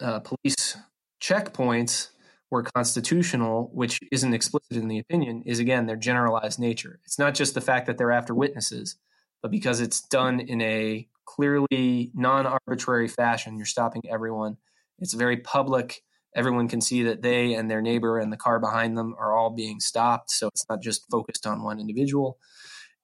uh, 0.00 0.20
police 0.20 0.76
checkpoints 1.22 2.08
were 2.50 2.62
constitutional, 2.62 3.70
which 3.72 4.00
isn't 4.10 4.34
explicit 4.34 4.76
in 4.76 4.88
the 4.88 4.98
opinion, 4.98 5.42
is 5.44 5.58
again 5.58 5.86
their 5.86 5.96
generalized 5.96 6.58
nature. 6.58 7.00
It's 7.04 7.18
not 7.18 7.34
just 7.34 7.54
the 7.54 7.60
fact 7.60 7.86
that 7.86 7.98
they're 7.98 8.12
after 8.12 8.34
witnesses, 8.34 8.96
but 9.42 9.50
because 9.50 9.80
it's 9.80 10.00
done 10.00 10.40
in 10.40 10.60
a 10.60 11.06
clearly 11.26 12.10
non 12.14 12.46
arbitrary 12.46 13.08
fashion, 13.08 13.56
you're 13.56 13.66
stopping 13.66 14.02
everyone. 14.10 14.56
It's 14.98 15.14
very 15.14 15.36
public. 15.38 16.02
Everyone 16.34 16.68
can 16.68 16.80
see 16.80 17.02
that 17.04 17.22
they 17.22 17.54
and 17.54 17.70
their 17.70 17.82
neighbor 17.82 18.18
and 18.18 18.32
the 18.32 18.36
car 18.36 18.58
behind 18.58 18.96
them 18.96 19.14
are 19.18 19.34
all 19.34 19.50
being 19.50 19.80
stopped. 19.80 20.30
So 20.30 20.48
it's 20.48 20.64
not 20.68 20.82
just 20.82 21.10
focused 21.10 21.46
on 21.46 21.62
one 21.62 21.80
individual. 21.80 22.38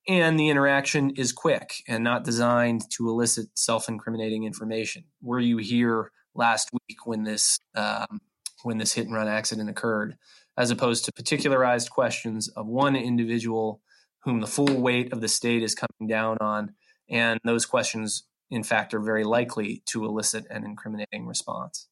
And 0.07 0.39
the 0.39 0.51
interaction 0.51 1.11
is 1.11 1.33
quick 1.33 1.77
and 1.89 2.05
not 2.05 2.25
designed 2.25 2.83
to 2.91 3.09
elicit 3.09 3.47
self 3.55 3.89
incriminating 3.89 4.45
information. 4.45 5.05
Were 5.23 5.41
you 5.41 5.57
here 5.59 6.11
last 6.35 6.71
week 6.73 7.07
when 7.07 7.25
this 7.25 7.59
um, 7.75 8.21
when 8.65 8.79
this 8.79 8.95
hit 8.95 9.07
and 9.07 9.15
run 9.15 9.29
accident 9.29 9.69
occurred, 9.69 10.17
as 10.57 10.71
opposed 10.71 11.05
to 11.05 11.13
particularized 11.13 11.91
questions 11.91 12.49
of 12.49 12.67
one 12.67 12.97
individual 12.97 13.81
whom 14.25 14.41
the 14.41 14.47
full 14.47 14.81
weight 14.81 15.13
of 15.13 15.21
the 15.21 15.29
state 15.29 15.63
is 15.63 15.75
coming 15.75 16.09
down 16.09 16.39
on. 16.41 16.75
And 17.11 17.39
those 17.45 17.67
questions, 17.67 18.25
in 18.51 18.63
fact, 18.63 18.95
are 18.95 19.01
very 19.01 19.23
likely 19.25 19.83
to 19.87 20.05
elicit 20.07 20.47
an 20.51 20.65
incriminating 20.65 21.27
response. 21.27 21.89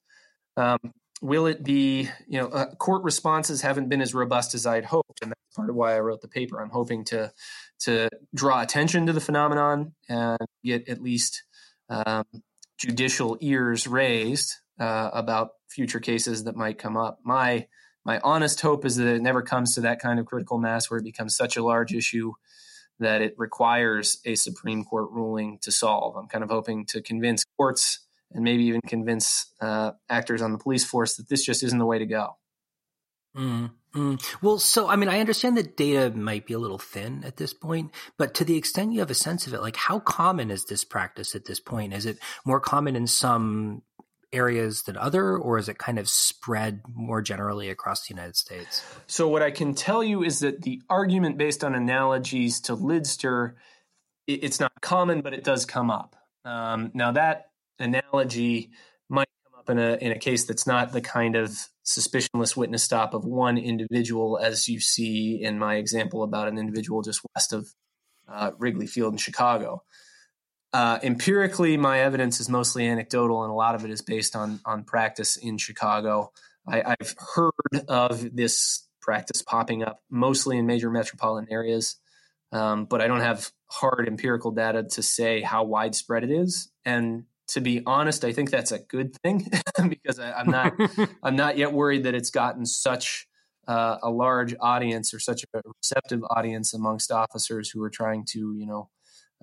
Um, 0.56 0.78
will 1.20 1.46
it 1.46 1.62
be, 1.62 2.08
you 2.26 2.40
know, 2.40 2.48
uh, 2.48 2.74
court 2.74 3.04
responses 3.04 3.60
haven't 3.60 3.90
been 3.90 4.00
as 4.00 4.14
robust 4.14 4.54
as 4.54 4.66
I'd 4.66 4.86
hoped. 4.86 5.20
And 5.20 5.30
that's 5.30 5.56
part 5.56 5.68
of 5.68 5.76
why 5.76 5.94
I 5.94 6.00
wrote 6.00 6.22
the 6.22 6.28
paper. 6.28 6.60
I'm 6.60 6.70
hoping 6.70 7.04
to, 7.06 7.32
to 7.80 8.08
draw 8.34 8.62
attention 8.62 9.06
to 9.06 9.12
the 9.12 9.20
phenomenon 9.20 9.92
and 10.08 10.38
get 10.64 10.88
at 10.88 11.02
least 11.02 11.44
um, 11.90 12.24
judicial 12.78 13.36
ears 13.40 13.86
raised 13.86 14.56
uh, 14.78 15.10
about 15.12 15.50
future 15.68 16.00
cases 16.00 16.44
that 16.44 16.56
might 16.56 16.78
come 16.78 16.96
up. 16.96 17.20
My 17.24 17.66
my 18.04 18.20
honest 18.24 18.60
hope 18.60 18.84
is 18.84 18.96
that 18.96 19.06
it 19.06 19.22
never 19.22 19.42
comes 19.42 19.74
to 19.74 19.82
that 19.82 20.00
kind 20.00 20.18
of 20.18 20.26
critical 20.26 20.58
mass 20.58 20.90
where 20.90 20.98
it 20.98 21.04
becomes 21.04 21.36
such 21.36 21.56
a 21.56 21.62
large 21.62 21.94
issue 21.94 22.32
that 22.98 23.22
it 23.22 23.34
requires 23.36 24.20
a 24.24 24.34
Supreme 24.34 24.84
Court 24.84 25.10
ruling 25.10 25.58
to 25.62 25.70
solve. 25.70 26.16
I'm 26.16 26.26
kind 26.26 26.42
of 26.42 26.50
hoping 26.50 26.84
to 26.86 27.00
convince 27.00 27.44
courts 27.56 28.00
and 28.32 28.44
maybe 28.44 28.64
even 28.64 28.80
convince 28.86 29.52
uh, 29.60 29.92
actors 30.08 30.42
on 30.42 30.52
the 30.52 30.58
police 30.58 30.84
force 30.84 31.16
that 31.16 31.28
this 31.28 31.44
just 31.44 31.62
isn't 31.62 31.78
the 31.78 31.86
way 31.86 31.98
to 31.98 32.06
go. 32.06 32.36
Mm-hmm. 33.36 34.14
Well, 34.40 34.58
so 34.58 34.88
I 34.88 34.96
mean, 34.96 35.08
I 35.08 35.20
understand 35.20 35.56
that 35.56 35.76
data 35.76 36.14
might 36.16 36.46
be 36.46 36.54
a 36.54 36.58
little 36.58 36.78
thin 36.78 37.24
at 37.24 37.36
this 37.36 37.52
point, 37.52 37.90
but 38.16 38.34
to 38.34 38.44
the 38.44 38.56
extent 38.56 38.92
you 38.92 39.00
have 39.00 39.10
a 39.10 39.14
sense 39.14 39.46
of 39.46 39.54
it, 39.54 39.60
like 39.60 39.76
how 39.76 39.98
common 40.00 40.50
is 40.50 40.64
this 40.64 40.84
practice 40.84 41.34
at 41.34 41.44
this 41.44 41.60
point? 41.60 41.92
Is 41.92 42.06
it 42.06 42.18
more 42.44 42.60
common 42.60 42.96
in 42.96 43.06
some 43.06 43.82
areas 44.32 44.82
than 44.82 44.96
other, 44.96 45.36
or 45.36 45.58
is 45.58 45.68
it 45.68 45.78
kind 45.78 45.98
of 45.98 46.08
spread 46.08 46.80
more 46.94 47.20
generally 47.22 47.68
across 47.68 48.06
the 48.06 48.14
United 48.14 48.36
States? 48.36 48.84
So, 49.06 49.28
what 49.28 49.42
I 49.42 49.50
can 49.50 49.74
tell 49.74 50.02
you 50.02 50.22
is 50.22 50.40
that 50.40 50.62
the 50.62 50.82
argument 50.88 51.38
based 51.38 51.62
on 51.62 51.74
analogies 51.74 52.60
to 52.62 52.76
Lidster, 52.76 53.54
it's 54.26 54.60
not 54.60 54.72
common, 54.80 55.20
but 55.20 55.34
it 55.34 55.44
does 55.44 55.66
come 55.66 55.90
up. 55.90 56.16
Um, 56.44 56.90
now, 56.94 57.12
that 57.12 57.50
analogy 57.78 58.70
might 59.08 59.28
come 59.44 59.60
up 59.60 59.70
in 59.70 59.78
a 59.78 59.96
in 60.04 60.12
a 60.12 60.18
case 60.18 60.44
that's 60.44 60.66
not 60.66 60.92
the 60.92 61.00
kind 61.00 61.36
of 61.36 61.50
suspicionless 61.84 62.56
witness 62.56 62.82
stop 62.82 63.14
of 63.14 63.24
one 63.24 63.58
individual, 63.58 64.38
as 64.38 64.68
you 64.68 64.80
see 64.80 65.42
in 65.42 65.58
my 65.58 65.76
example 65.76 66.22
about 66.22 66.48
an 66.48 66.58
individual 66.58 67.02
just 67.02 67.20
west 67.34 67.52
of 67.52 67.68
uh, 68.28 68.52
Wrigley 68.58 68.86
Field 68.86 69.14
in 69.14 69.18
Chicago. 69.18 69.82
Uh, 70.72 70.98
empirically, 71.02 71.76
my 71.76 72.00
evidence 72.00 72.40
is 72.40 72.48
mostly 72.48 72.86
anecdotal, 72.86 73.42
and 73.42 73.50
a 73.50 73.54
lot 73.54 73.74
of 73.74 73.84
it 73.84 73.90
is 73.90 74.00
based 74.00 74.34
on 74.34 74.60
on 74.64 74.84
practice 74.84 75.36
in 75.36 75.58
Chicago. 75.58 76.32
I, 76.66 76.94
have 77.00 77.14
heard 77.34 77.84
of 77.88 78.34
this 78.34 78.86
practice 79.00 79.42
popping 79.42 79.82
up 79.82 80.00
mostly 80.08 80.56
in 80.58 80.66
major 80.66 80.90
metropolitan 80.90 81.52
areas, 81.52 81.96
um, 82.52 82.84
but 82.84 83.00
I 83.00 83.08
don't 83.08 83.20
have 83.20 83.50
hard 83.66 84.06
empirical 84.06 84.52
data 84.52 84.84
to 84.84 85.02
say 85.02 85.40
how 85.40 85.64
widespread 85.64 86.24
it 86.24 86.30
is. 86.30 86.70
And 86.84 87.24
to 87.48 87.60
be 87.60 87.82
honest, 87.84 88.24
I 88.24 88.32
think 88.32 88.50
that's 88.50 88.72
a 88.72 88.78
good 88.78 89.14
thing 89.22 89.50
because 89.88 90.18
I, 90.18 90.40
am 90.40 90.50
not 90.50 90.72
I'm 91.22 91.36
not 91.36 91.58
yet 91.58 91.72
worried 91.72 92.04
that 92.04 92.14
it's 92.14 92.30
gotten 92.30 92.64
such 92.64 93.26
uh, 93.68 93.98
a 94.02 94.10
large 94.10 94.54
audience 94.60 95.12
or 95.12 95.18
such 95.18 95.44
a 95.54 95.60
receptive 95.82 96.22
audience 96.30 96.74
amongst 96.74 97.12
officers 97.12 97.70
who 97.70 97.82
are 97.82 97.90
trying 97.90 98.24
to 98.30 98.54
you 98.56 98.66
know 98.66 98.88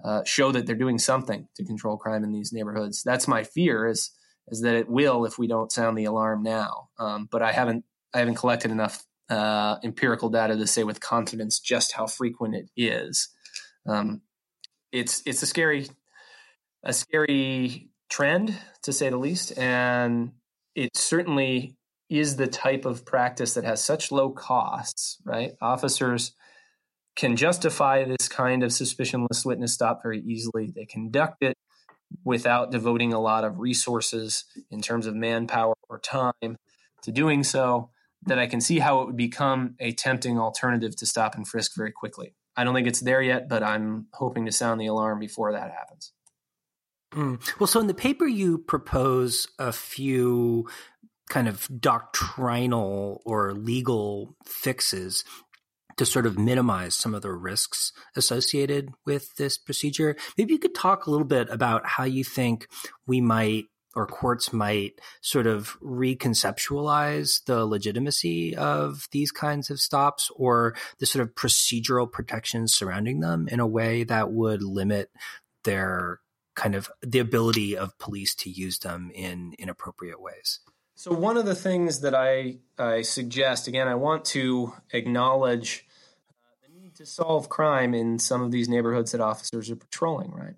uh, 0.04 0.24
show 0.24 0.52
that 0.52 0.66
they're 0.66 0.76
doing 0.76 0.98
something 0.98 1.48
to 1.56 1.66
control 1.66 1.98
crime 1.98 2.24
in 2.24 2.32
these 2.32 2.54
neighborhoods. 2.54 3.04
That's 3.04 3.28
my 3.28 3.44
fear 3.44 3.88
is 3.88 4.12
is 4.52 4.62
that 4.62 4.76
it 4.76 4.90
will 4.90 5.26
if 5.26 5.38
we 5.38 5.48
don't 5.48 5.72
sound 5.72 5.98
the 5.98 6.06
alarm 6.06 6.42
now. 6.42 6.90
Um, 6.98 7.28
but 7.32 7.42
I 7.42 7.52
haven't 7.52 7.86
I 8.14 8.20
haven't 8.20 8.36
collected 8.36 8.72
enough 8.72 9.06
uh, 9.30 9.78
empirical 9.84 10.30
data 10.30 10.58
to 10.58 10.68
say 10.68 10.84
with 10.84 11.00
confidence 11.00 11.60
just 11.60 11.94
how 11.94 12.08
frequent 12.08 12.56
it 12.56 12.70
is. 12.76 13.30
Um, 13.88 14.22
it's 14.92 15.22
it's 15.26 15.44
a 15.44 15.46
scary 15.46 15.88
a 16.84 16.94
scary 16.94 17.90
trend 18.10 18.56
to 18.84 18.94
say 18.94 19.10
the 19.10 19.18
least, 19.18 19.58
and 19.58 20.32
it 20.76 20.96
certainly 20.96 21.76
is 22.10 22.38
the 22.38 22.48
type 22.48 22.86
of 22.86 23.06
practice 23.06 23.54
that 23.54 23.64
has 23.64 23.84
such 23.84 24.12
low 24.12 24.32
costs, 24.32 25.18
right? 25.26 25.54
Officers 25.62 26.34
can 27.16 27.36
justify 27.36 28.06
this 28.06 28.28
kind 28.28 28.64
of 28.64 28.72
suspicionless 28.72 29.46
witness 29.46 29.74
stop 29.74 30.02
very 30.02 30.22
easily. 30.22 30.72
They 30.74 30.86
conduct 30.86 31.44
it 31.44 31.56
without 32.24 32.72
devoting 32.72 33.14
a 33.14 33.20
lot 33.20 33.44
of 33.44 33.60
resources 33.60 34.46
in 34.72 34.82
terms 34.82 35.06
of 35.06 35.16
manpower 35.16 35.76
or 35.90 36.00
time 36.00 36.58
to 37.04 37.12
doing 37.12 37.44
so, 37.44 37.90
that 38.26 38.40
I 38.40 38.48
can 38.48 38.62
see 38.62 38.80
how 38.80 39.02
it 39.02 39.08
would 39.08 39.18
become 39.18 39.76
a 39.80 39.94
tempting 39.94 40.38
alternative 40.38 40.96
to 40.98 41.06
stop 41.06 41.36
and 41.36 41.48
frisk 41.48 41.72
very 41.76 41.92
quickly. 41.92 42.36
I 42.58 42.64
don't 42.64 42.74
think 42.74 42.88
it's 42.88 43.00
there 43.00 43.22
yet, 43.22 43.48
but 43.48 43.64
I'm 43.64 44.08
hoping 44.14 44.46
to 44.46 44.52
sound 44.52 44.82
the 44.82 44.88
alarm 44.88 45.20
before 45.20 45.54
that 45.54 45.72
happens. 45.72 46.12
Mm. 47.14 47.42
Well, 47.60 47.68
so 47.68 47.80
in 47.80 47.88
the 47.88 47.94
paper, 47.94 48.28
you 48.28 48.58
propose 48.58 49.48
a 49.58 49.72
few 49.72 50.68
kind 51.30 51.48
of 51.48 51.70
doctrinal 51.80 53.22
or 53.26 53.54
legal 53.54 54.36
fixes 54.46 55.24
to 56.00 56.06
sort 56.06 56.26
of 56.26 56.40
minimize 56.40 56.96
some 56.96 57.14
of 57.14 57.22
the 57.22 57.32
risks 57.34 57.92
associated 58.16 58.94
with 59.06 59.36
this 59.36 59.58
procedure. 59.58 60.16
Maybe 60.38 60.54
you 60.54 60.60
could 60.60 60.74
talk 60.74 61.06
a 61.06 61.12
little 61.12 61.28
bit 61.28 61.50
about 61.50 61.86
how 61.86 62.06
you 62.06 62.24
think 62.24 62.70
we 63.06 63.20
might 63.20 63.66
or 63.96 64.08
courts 64.08 64.54
might 64.54 64.94
sort 65.20 65.46
of 65.46 65.78
reconceptualize 65.82 67.44
the 67.44 67.66
legitimacy 67.66 68.56
of 68.56 69.10
these 69.12 69.30
kinds 69.32 69.70
of 69.70 69.82
stops 69.82 70.32
or 70.38 70.74
the 71.00 71.06
sort 71.06 71.22
of 71.22 71.36
procedural 71.36 72.10
protections 72.10 72.74
surrounding 72.74 73.20
them 73.20 73.50
in 73.50 73.60
a 73.60 73.68
way 73.68 74.06
that 74.06 74.32
would 74.32 74.64
limit 74.64 75.12
their 75.66 76.22
kind 76.56 76.76
of 76.76 76.90
the 77.02 77.20
ability 77.20 77.76
of 77.76 77.98
police 77.98 78.34
to 78.36 78.50
use 78.50 78.80
them 78.80 79.12
in 79.14 79.54
inappropriate 79.60 80.22
ways. 80.22 80.62
So 80.96 81.12
one 81.12 81.36
of 81.36 81.46
the 81.46 81.56
things 81.56 82.00
that 82.02 82.16
I, 82.16 82.60
I 82.78 83.02
suggest, 83.02 83.68
again, 83.68 83.90
I 83.90 83.96
want 83.96 84.24
to 84.26 84.74
acknowledge 84.94 85.86
to 87.00 87.06
solve 87.06 87.48
crime 87.48 87.94
in 87.94 88.20
some 88.20 88.42
of 88.42 88.52
these 88.52 88.68
neighborhoods 88.68 89.14
that 89.14 89.22
officers 89.22 89.72
are 89.72 89.78
patrolling, 89.78 90.32
right? 90.32 90.56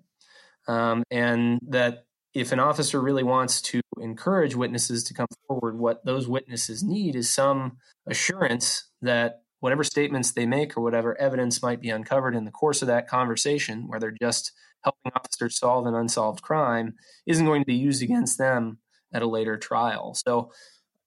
Um, 0.66 1.04
and 1.08 1.60
that 1.68 2.06
if 2.34 2.50
an 2.50 2.58
officer 2.58 3.00
really 3.00 3.22
wants 3.22 3.62
to 3.62 3.80
encourage 4.00 4.56
witnesses 4.56 5.04
to 5.04 5.14
come 5.14 5.28
forward, 5.46 5.78
what 5.78 6.04
those 6.04 6.26
witnesses 6.26 6.82
need 6.82 7.14
is 7.14 7.30
some 7.30 7.76
assurance 8.08 8.88
that 9.02 9.42
whatever 9.60 9.84
statements 9.84 10.32
they 10.32 10.44
make 10.44 10.76
or 10.76 10.80
whatever 10.80 11.16
evidence 11.20 11.62
might 11.62 11.80
be 11.80 11.90
uncovered 11.90 12.34
in 12.34 12.44
the 12.44 12.50
course 12.50 12.82
of 12.82 12.88
that 12.88 13.06
conversation, 13.06 13.86
where 13.86 14.00
they're 14.00 14.10
just 14.20 14.50
helping 14.82 15.12
officers 15.14 15.56
solve 15.56 15.86
an 15.86 15.94
unsolved 15.94 16.42
crime, 16.42 16.94
isn't 17.24 17.46
going 17.46 17.62
to 17.62 17.66
be 17.66 17.76
used 17.76 18.02
against 18.02 18.36
them 18.36 18.78
at 19.14 19.22
a 19.22 19.28
later 19.28 19.56
trial. 19.56 20.14
So, 20.14 20.50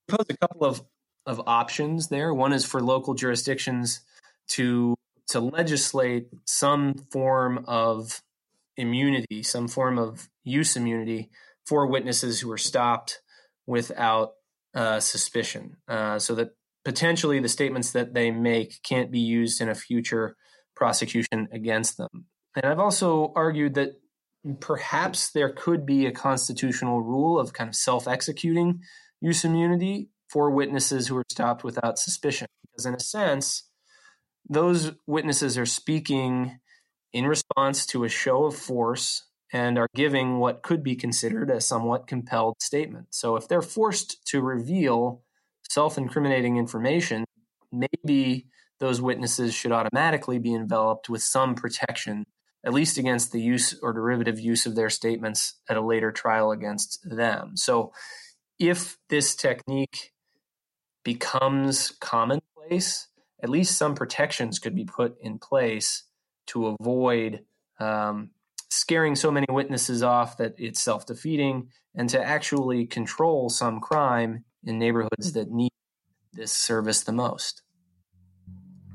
I 0.08 0.14
propose 0.14 0.28
a 0.30 0.38
couple 0.38 0.66
of, 0.66 0.82
of 1.26 1.42
options 1.46 2.08
there. 2.08 2.34
One 2.34 2.54
is 2.54 2.64
for 2.64 2.82
local 2.82 3.16
jurisdictions 3.16 4.00
to 4.50 4.96
to 5.30 5.40
legislate 5.40 6.28
some 6.46 6.96
form 7.12 7.64
of 7.68 8.22
immunity, 8.78 9.44
some 9.44 9.68
form 9.68 9.98
of 9.98 10.30
use 10.44 10.76
immunity 10.76 11.30
for 11.66 11.88
witnesses 11.88 12.40
who 12.40 12.52
are 12.52 12.58
stopped 12.58 13.22
without 13.66 14.34
uh, 14.76 15.00
suspicion, 15.00 15.78
uh, 15.88 16.20
so 16.20 16.36
that 16.36 16.50
potentially 16.84 17.40
the 17.40 17.50
statements 17.50 17.92
that 17.92 18.14
they 18.14 18.30
make 18.30 18.82
can't 18.84 19.12
be 19.12 19.20
used 19.20 19.62
in 19.62 19.70
a 19.70 19.76
future 19.76 20.36
prosecution 20.76 21.48
against 21.52 21.98
them. 21.98 22.26
And 22.56 22.66
I've 22.66 22.80
also 22.80 23.34
argued 23.36 23.74
that 23.76 23.94
perhaps 24.60 25.32
there 25.32 25.50
could 25.50 25.86
be 25.86 26.06
a 26.06 26.12
constitutional 26.12 27.02
rule 27.02 27.40
of 27.40 27.54
kind 27.54 27.68
of 27.68 27.76
self 27.76 28.08
executing 28.08 28.82
use 29.22 29.44
immunity 29.44 30.10
for 30.30 30.52
witnesses 30.52 31.08
who 31.08 31.18
are 31.18 31.26
stopped 31.32 31.64
without 31.64 31.98
suspicion. 31.98 32.48
Because, 32.72 32.86
in 32.86 32.94
a 32.94 33.00
sense, 33.00 33.64
those 34.48 34.92
witnesses 35.08 35.58
are 35.58 35.66
speaking 35.66 36.60
in 37.14 37.26
response 37.26 37.86
to 37.88 38.04
a 38.04 38.10
show 38.10 38.46
of 38.46 38.56
force 38.56 39.24
and 39.54 39.78
are 39.78 39.88
giving 39.96 40.40
what 40.40 40.64
could 40.64 40.84
be 40.84 40.96
considered 40.96 41.50
a 41.50 41.62
somewhat 41.62 42.08
compelled 42.08 42.56
statement. 42.62 43.08
So, 43.12 43.36
if 43.36 43.48
they're 43.48 43.62
forced 43.62 44.26
to 44.28 44.42
reveal 44.42 45.22
self 45.70 45.98
incriminating 45.98 46.58
information, 46.58 47.26
maybe 47.72 48.48
those 48.80 49.02
witnesses 49.02 49.54
should 49.54 49.72
automatically 49.72 50.40
be 50.40 50.54
enveloped 50.54 51.10
with 51.10 51.24
some 51.24 51.56
protection 51.56 52.26
at 52.66 52.74
least 52.74 52.98
against 52.98 53.32
the 53.32 53.40
use 53.40 53.78
or 53.82 53.94
derivative 53.94 54.40
use 54.40 54.66
of 54.66 54.76
their 54.76 54.90
statements 54.90 55.54
at 55.70 55.78
a 55.78 55.86
later 55.86 56.12
trial 56.12 56.52
against 56.52 57.00
them. 57.08 57.56
So, 57.56 57.94
if 58.60 58.98
this 59.10 59.36
technique 59.36 60.12
becomes 61.04 61.92
commonplace, 62.02 63.08
at 63.46 63.50
least 63.52 63.78
some 63.78 63.94
protections 63.94 64.58
could 64.58 64.76
be 64.76 64.86
put 64.86 65.22
in 65.22 65.38
place 65.38 66.06
to 66.48 66.76
avoid 66.82 67.42
um, 67.80 68.32
scaring 68.72 69.16
so 69.16 69.30
many 69.30 69.46
witnesses 69.52 70.02
off 70.02 70.38
that 70.38 70.56
it's 70.58 70.82
self 70.82 71.06
defeating 71.06 71.70
and 71.94 72.10
to 72.10 72.20
actually 72.20 72.88
control 72.88 73.50
some 73.50 73.80
crime 73.80 74.46
in 74.64 74.80
neighborhoods 74.80 75.34
that 75.34 75.52
need 75.52 75.70
this 76.34 76.52
service 76.52 77.04
the 77.04 77.12
most. 77.12 77.62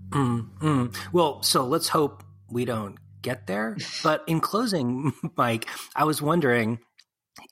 Mm-hmm. 0.09 0.87
Well, 1.13 1.45
so 1.45 1.65
let's 1.65 1.87
hope 1.87 2.25
we 2.51 2.65
don't 2.65 2.99
get 3.23 3.47
there. 3.47 3.77
But 4.03 4.25
in 4.27 4.41
closing, 4.41 5.13
Mike, 5.37 5.69
I 5.95 6.03
was 6.03 6.21
wondering 6.21 6.81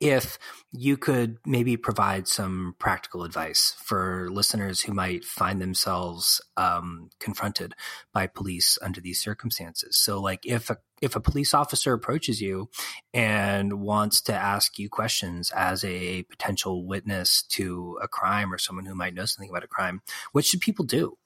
if 0.00 0.38
you 0.72 0.96
could 0.96 1.38
maybe 1.46 1.76
provide 1.76 2.28
some 2.28 2.74
practical 2.78 3.24
advice 3.24 3.74
for 3.82 4.28
listeners 4.30 4.82
who 4.82 4.92
might 4.92 5.24
find 5.24 5.60
themselves 5.60 6.40
um, 6.56 7.10
confronted 7.20 7.74
by 8.12 8.26
police 8.26 8.78
under 8.82 9.00
these 9.00 9.20
circumstances. 9.20 9.96
So, 9.96 10.20
like 10.20 10.44
if 10.44 10.70
a 10.70 10.78
if 11.00 11.14
a 11.14 11.20
police 11.20 11.54
officer 11.54 11.92
approaches 11.92 12.40
you 12.40 12.68
and 13.14 13.80
wants 13.80 14.20
to 14.22 14.34
ask 14.34 14.78
you 14.78 14.88
questions 14.88 15.52
as 15.54 15.84
a 15.84 16.24
potential 16.24 16.86
witness 16.86 17.42
to 17.50 17.98
a 18.02 18.08
crime 18.08 18.52
or 18.52 18.58
someone 18.58 18.84
who 18.84 18.94
might 18.94 19.14
know 19.14 19.24
something 19.24 19.50
about 19.50 19.64
a 19.64 19.68
crime, 19.68 20.02
what 20.32 20.44
should 20.44 20.60
people 20.60 20.84
do? 20.84 21.16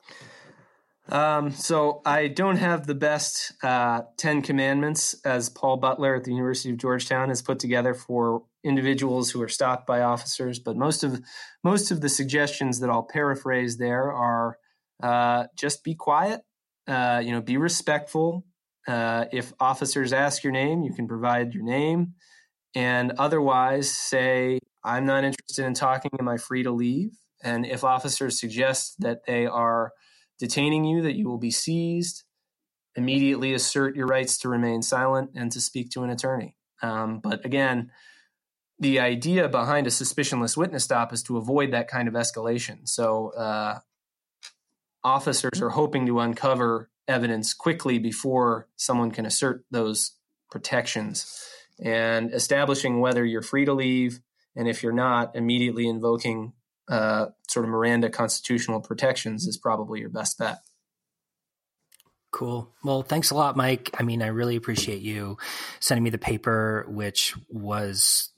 Um, 1.08 1.50
so 1.50 2.00
I 2.06 2.28
don't 2.28 2.56
have 2.56 2.86
the 2.86 2.94
best 2.94 3.52
uh, 3.62 4.02
Ten 4.16 4.42
Commandments 4.42 5.14
as 5.24 5.48
Paul 5.48 5.76
Butler 5.76 6.14
at 6.14 6.24
the 6.24 6.30
University 6.30 6.70
of 6.70 6.78
Georgetown 6.78 7.28
has 7.28 7.42
put 7.42 7.58
together 7.58 7.92
for 7.92 8.44
individuals 8.64 9.30
who 9.30 9.42
are 9.42 9.48
stopped 9.48 9.86
by 9.86 10.02
officers. 10.02 10.58
But 10.58 10.76
most 10.76 11.04
of 11.04 11.20
most 11.64 11.90
of 11.90 12.00
the 12.00 12.08
suggestions 12.08 12.80
that 12.80 12.90
I'll 12.90 13.02
paraphrase 13.02 13.76
there 13.78 14.12
are 14.12 14.58
uh, 15.02 15.46
just 15.56 15.82
be 15.84 15.94
quiet, 15.94 16.40
uh, 16.86 17.22
you 17.24 17.32
know, 17.32 17.40
be 17.40 17.56
respectful. 17.56 18.44
Uh, 18.86 19.26
if 19.32 19.52
officers 19.60 20.12
ask 20.12 20.42
your 20.42 20.52
name, 20.52 20.82
you 20.82 20.92
can 20.92 21.06
provide 21.06 21.54
your 21.54 21.64
name, 21.64 22.14
and 22.74 23.12
otherwise 23.18 23.90
say, 23.90 24.58
"I'm 24.84 25.06
not 25.06 25.24
interested 25.24 25.64
in 25.64 25.74
talking. 25.74 26.10
Am 26.18 26.28
I 26.28 26.36
free 26.36 26.62
to 26.62 26.70
leave?" 26.70 27.10
And 27.44 27.66
if 27.66 27.82
officers 27.84 28.38
suggest 28.38 29.00
that 29.00 29.26
they 29.26 29.46
are 29.46 29.92
detaining 30.38 30.84
you, 30.84 31.02
that 31.02 31.16
you 31.16 31.28
will 31.28 31.38
be 31.38 31.50
seized. 31.50 32.24
Immediately 32.94 33.54
assert 33.54 33.96
your 33.96 34.06
rights 34.06 34.36
to 34.38 34.48
remain 34.48 34.82
silent 34.82 35.30
and 35.34 35.50
to 35.52 35.60
speak 35.60 35.90
to 35.90 36.02
an 36.02 36.10
attorney. 36.10 36.56
Um, 36.82 37.20
but 37.20 37.44
again, 37.44 37.90
the 38.82 38.98
idea 38.98 39.48
behind 39.48 39.86
a 39.86 39.90
suspicionless 39.90 40.56
witness 40.56 40.82
stop 40.82 41.12
is 41.12 41.22
to 41.22 41.36
avoid 41.36 41.70
that 41.70 41.86
kind 41.86 42.08
of 42.08 42.14
escalation. 42.14 42.80
So 42.88 43.28
uh, 43.28 43.78
officers 45.04 45.62
are 45.62 45.70
hoping 45.70 46.04
to 46.06 46.18
uncover 46.18 46.90
evidence 47.06 47.54
quickly 47.54 48.00
before 48.00 48.66
someone 48.74 49.12
can 49.12 49.24
assert 49.24 49.64
those 49.70 50.16
protections 50.50 51.48
and 51.80 52.34
establishing 52.34 52.98
whether 52.98 53.24
you're 53.24 53.40
free 53.40 53.64
to 53.64 53.72
leave 53.72 54.20
and 54.56 54.66
if 54.66 54.82
you're 54.82 54.92
not 54.92 55.36
immediately 55.36 55.86
invoking 55.88 56.52
uh, 56.88 57.26
sort 57.48 57.64
of 57.64 57.70
Miranda 57.70 58.10
constitutional 58.10 58.80
protections 58.80 59.46
is 59.46 59.56
probably 59.56 60.00
your 60.00 60.10
best 60.10 60.38
bet. 60.38 60.58
Cool. 62.32 62.68
Well, 62.82 63.02
thanks 63.02 63.30
a 63.30 63.36
lot, 63.36 63.56
Mike. 63.56 63.90
I 63.96 64.02
mean, 64.02 64.22
I 64.22 64.28
really 64.28 64.56
appreciate 64.56 65.02
you 65.02 65.36
sending 65.78 66.02
me 66.02 66.10
the 66.10 66.18
paper, 66.18 66.84
which 66.88 67.36
was 67.48 68.32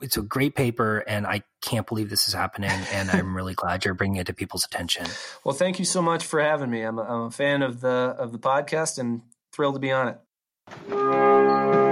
it's 0.00 0.16
a 0.16 0.22
great 0.22 0.54
paper 0.54 0.98
and 0.98 1.26
I 1.26 1.42
can't 1.62 1.86
believe 1.86 2.10
this 2.10 2.28
is 2.28 2.34
happening 2.34 2.70
and 2.92 3.10
I'm 3.10 3.34
really 3.34 3.54
glad 3.54 3.84
you're 3.84 3.94
bringing 3.94 4.16
it 4.16 4.26
to 4.26 4.34
people's 4.34 4.64
attention. 4.64 5.06
Well, 5.44 5.54
thank 5.54 5.78
you 5.78 5.84
so 5.84 6.02
much 6.02 6.24
for 6.24 6.40
having 6.40 6.70
me. 6.70 6.82
I'm 6.82 6.98
a, 6.98 7.02
I'm 7.02 7.22
a 7.22 7.30
fan 7.30 7.62
of 7.62 7.80
the 7.80 8.14
of 8.18 8.32
the 8.32 8.38
podcast 8.38 8.98
and 8.98 9.22
thrilled 9.52 9.74
to 9.74 9.80
be 9.80 9.90
on 9.90 10.08
it. 10.08 11.83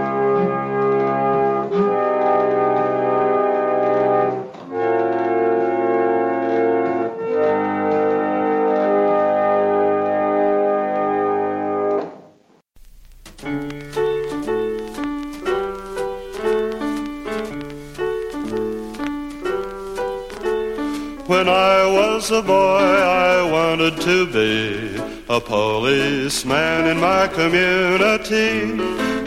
When 21.42 21.50
I 21.50 21.86
was 21.90 22.30
a 22.30 22.40
boy, 22.40 22.54
I 22.54 23.50
wanted 23.50 24.00
to 24.02 24.26
be 24.26 24.96
a 25.28 25.40
policeman 25.40 26.86
in 26.86 27.00
my 27.00 27.26
community, 27.26 28.76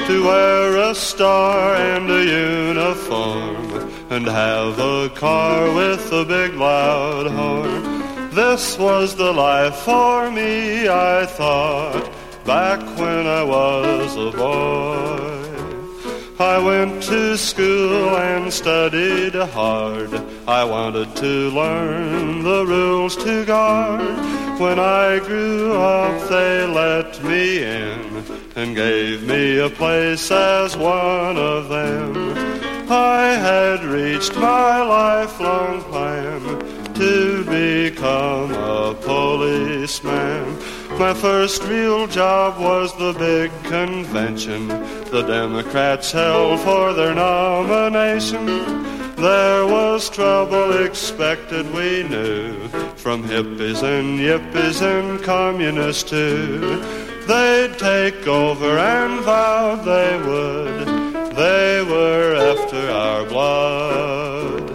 to 0.07 0.23
wear 0.23 0.77
a 0.77 0.95
star 0.95 1.75
and 1.75 2.09
a 2.09 2.23
uniform, 2.23 3.91
and 4.09 4.25
have 4.27 4.79
a 4.79 5.09
car 5.09 5.73
with 5.75 6.09
a 6.13 6.23
big 6.23 6.53
loud 6.53 7.27
horn. 7.31 8.29
This 8.29 8.79
was 8.79 9.17
the 9.17 9.33
life 9.33 9.75
for 9.75 10.31
me, 10.31 10.87
I 10.87 11.25
thought, 11.25 12.09
back 12.45 12.79
when 12.97 13.27
I 13.27 13.43
was 13.43 14.15
a 14.15 14.31
boy. 14.31 15.44
I 16.37 16.57
went 16.59 17.01
to 17.03 17.37
school 17.37 18.17
and 18.17 18.51
studied 18.51 19.35
hard. 19.35 20.13
I 20.45 20.65
wanted 20.65 21.15
to 21.15 21.49
learn 21.49 22.43
the 22.43 22.65
rules 22.65 23.15
to 23.23 23.45
guard. 23.45 24.01
When 24.59 24.77
I 24.77 25.19
grew 25.19 25.71
up, 25.73 26.27
they 26.27 26.67
let 26.67 27.23
me 27.23 27.63
in 27.63 28.25
and 28.57 28.75
gave 28.75 29.23
me 29.23 29.59
a 29.59 29.69
place 29.69 30.29
as 30.29 30.75
one 30.75 31.37
of 31.37 31.69
them. 31.69 32.33
I 32.91 33.27
had 33.27 33.85
reached 33.85 34.35
my 34.35 34.81
lifelong 34.81 35.83
plan 35.83 36.41
to 36.95 37.45
become 37.45 38.51
a 38.51 38.93
policeman. 38.93 40.57
My 40.97 41.13
first 41.13 41.61
real 41.63 42.07
job 42.07 42.57
was 42.57 42.97
the 42.97 43.11
big 43.13 43.51
convention 43.65 44.69
the 44.69 45.23
Democrats 45.27 46.11
held 46.11 46.61
for 46.61 46.93
their 46.93 47.13
nomination. 47.13 48.45
There 49.15 49.65
was 49.65 50.09
trouble 50.09 50.83
expected, 50.85 51.71
we 51.73 52.03
knew, 52.03 52.69
from 52.95 53.23
hippies 53.23 53.83
and 53.83 54.19
yippies 54.19 54.81
and 54.81 55.21
communists 55.21 56.03
too. 56.09 56.81
They'd 57.27 57.77
take 57.77 58.25
over 58.25 58.77
and 58.77 59.21
vowed 59.23 59.83
they 59.83 60.17
would. 60.27 61.35
They 61.35 61.83
were 61.83 62.35
after 62.35 62.89
our 62.89 63.25
blood. 63.25 64.67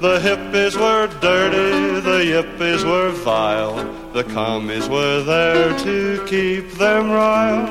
The 0.00 0.18
hippies 0.20 0.74
were 0.74 1.06
dirty, 1.20 2.00
the 2.00 2.20
yippies 2.32 2.84
were 2.84 3.10
vile. 3.10 3.95
The 4.16 4.24
commies 4.24 4.88
were 4.88 5.22
there 5.22 5.78
to 5.80 6.24
keep 6.24 6.70
them 6.78 7.10
riled. 7.10 7.68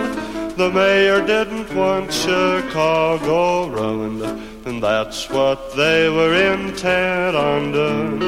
The 0.55 0.69
mayor 0.69 1.25
didn't 1.25 1.73
want 1.73 2.13
Chicago 2.13 3.65
ruined, 3.65 4.21
and 4.63 4.84
that's 4.84 5.27
what 5.27 5.75
they 5.75 6.08
were 6.08 6.36
intent 6.53 7.36
on 7.36 7.71
doing. 7.71 8.19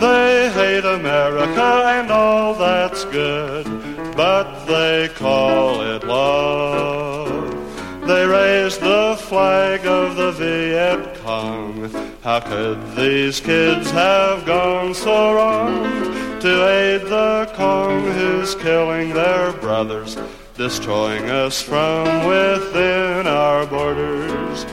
They 0.00 0.50
hate 0.52 0.84
America 0.84 1.68
and 1.96 2.10
all 2.10 2.54
that's 2.56 3.06
good, 3.06 3.64
but 4.14 4.66
they 4.66 5.08
call 5.14 5.80
it 5.80 6.04
love. 6.04 8.06
They 8.06 8.26
raised 8.26 8.82
the 8.82 9.16
flag 9.18 9.86
of 9.86 10.16
the 10.16 10.32
Viet 10.32 11.16
Cong. 11.24 11.90
How 12.22 12.40
could 12.40 12.94
these 12.94 13.40
kids 13.40 13.90
have 13.92 14.44
gone 14.44 14.92
so 14.92 15.34
wrong? 15.34 16.25
To 16.46 16.68
aid 16.68 17.02
the 17.02 17.50
Cong 17.56 18.04
who's 18.12 18.54
killing 18.54 19.12
their 19.12 19.50
brothers, 19.54 20.16
destroying 20.54 21.28
us 21.28 21.60
from 21.60 22.04
within 22.24 23.26
our 23.26 23.66
borders. 23.66 24.64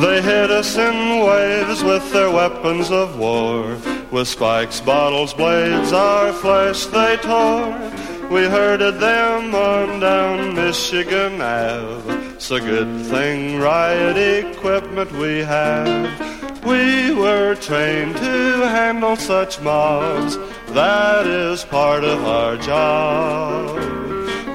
They 0.00 0.22
hit 0.22 0.50
us 0.52 0.76
in 0.76 1.24
waves 1.26 1.82
with 1.82 2.12
their 2.12 2.30
weapons 2.30 2.92
of 2.92 3.18
war. 3.18 3.76
With 4.12 4.28
spikes, 4.28 4.80
bottles, 4.80 5.34
blades, 5.34 5.92
our 5.92 6.32
flesh 6.32 6.86
they 6.86 7.16
tore. 7.16 7.95
We 8.30 8.42
heard 8.44 8.82
of 8.82 8.98
them 9.00 9.54
on 9.54 10.00
down 10.00 10.54
Michigan 10.54 11.40
Ave. 11.40 12.34
It's 12.34 12.50
a 12.50 12.60
good 12.60 13.06
thing 13.06 13.58
riot 13.58 14.16
equipment 14.16 15.12
we 15.12 15.38
have. 15.38 16.64
We 16.64 17.14
were 17.14 17.54
trained 17.54 18.16
to 18.16 18.66
handle 18.66 19.14
such 19.16 19.60
mobs. 19.60 20.36
That 20.74 21.26
is 21.26 21.64
part 21.64 22.02
of 22.02 22.24
our 22.24 22.56
job. 22.56 23.96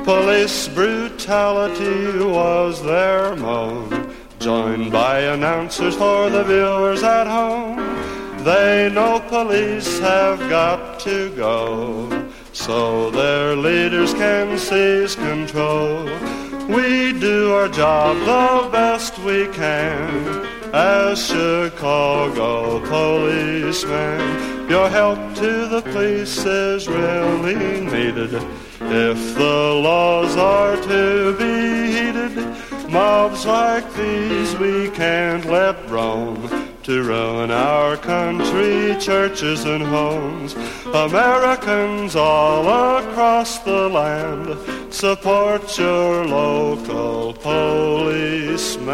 Police 0.04 0.68
brutality 0.68 2.20
was 2.26 2.84
their 2.84 3.36
moan, 3.38 4.14
joined 4.40 4.92
by 4.92 5.20
announcers 5.20 5.96
for 5.96 6.30
the 6.30 6.44
viewers 6.44 7.04
at 7.04 7.28
home. 7.28 7.78
They 8.44 8.90
know 8.92 9.20
police 9.30 10.00
have 10.00 10.40
got 10.50 11.00
to 11.02 11.30
go, 11.36 12.21
so 12.54 13.10
their 13.12 13.56
leaders 13.56 14.14
can 14.14 14.58
seize 14.58 15.16
control. 15.16 16.06
We 16.68 17.14
do 17.14 17.54
our 17.54 17.68
job 17.68 18.18
the 18.26 18.70
best 18.70 19.18
we 19.20 19.48
can 19.48 20.46
as 20.74 21.26
Chicago 21.26 22.80
policemen. 22.88 24.70
Your 24.70 24.90
help 24.90 25.20
to 25.36 25.68
the 25.68 25.82
police 25.82 26.46
is 26.46 26.88
really 26.88 27.82
needed 27.82 28.34
if 28.34 29.36
the 29.36 29.82
laws 29.84 30.38
are 30.38 30.76
to 30.76 31.36
be 31.38 31.92
heeded. 31.92 32.90
Mobs 32.90 33.46
like 33.46 33.94
these 33.96 34.56
we 34.58 34.90
can't 34.92 35.46
let 35.46 35.90
roam 35.90 36.71
to 36.84 37.04
ruin 37.04 37.52
our 37.52 37.96
country, 37.98 38.96
churches 39.00 39.66
and 39.66 39.84
homes. 39.84 40.56
Americans 40.86 42.16
all 42.16 42.98
across 42.98 43.60
the 43.60 43.90
land, 43.90 44.58
support 44.94 45.78
your 45.78 46.26
local 46.26 47.34
policeman. 47.34 48.92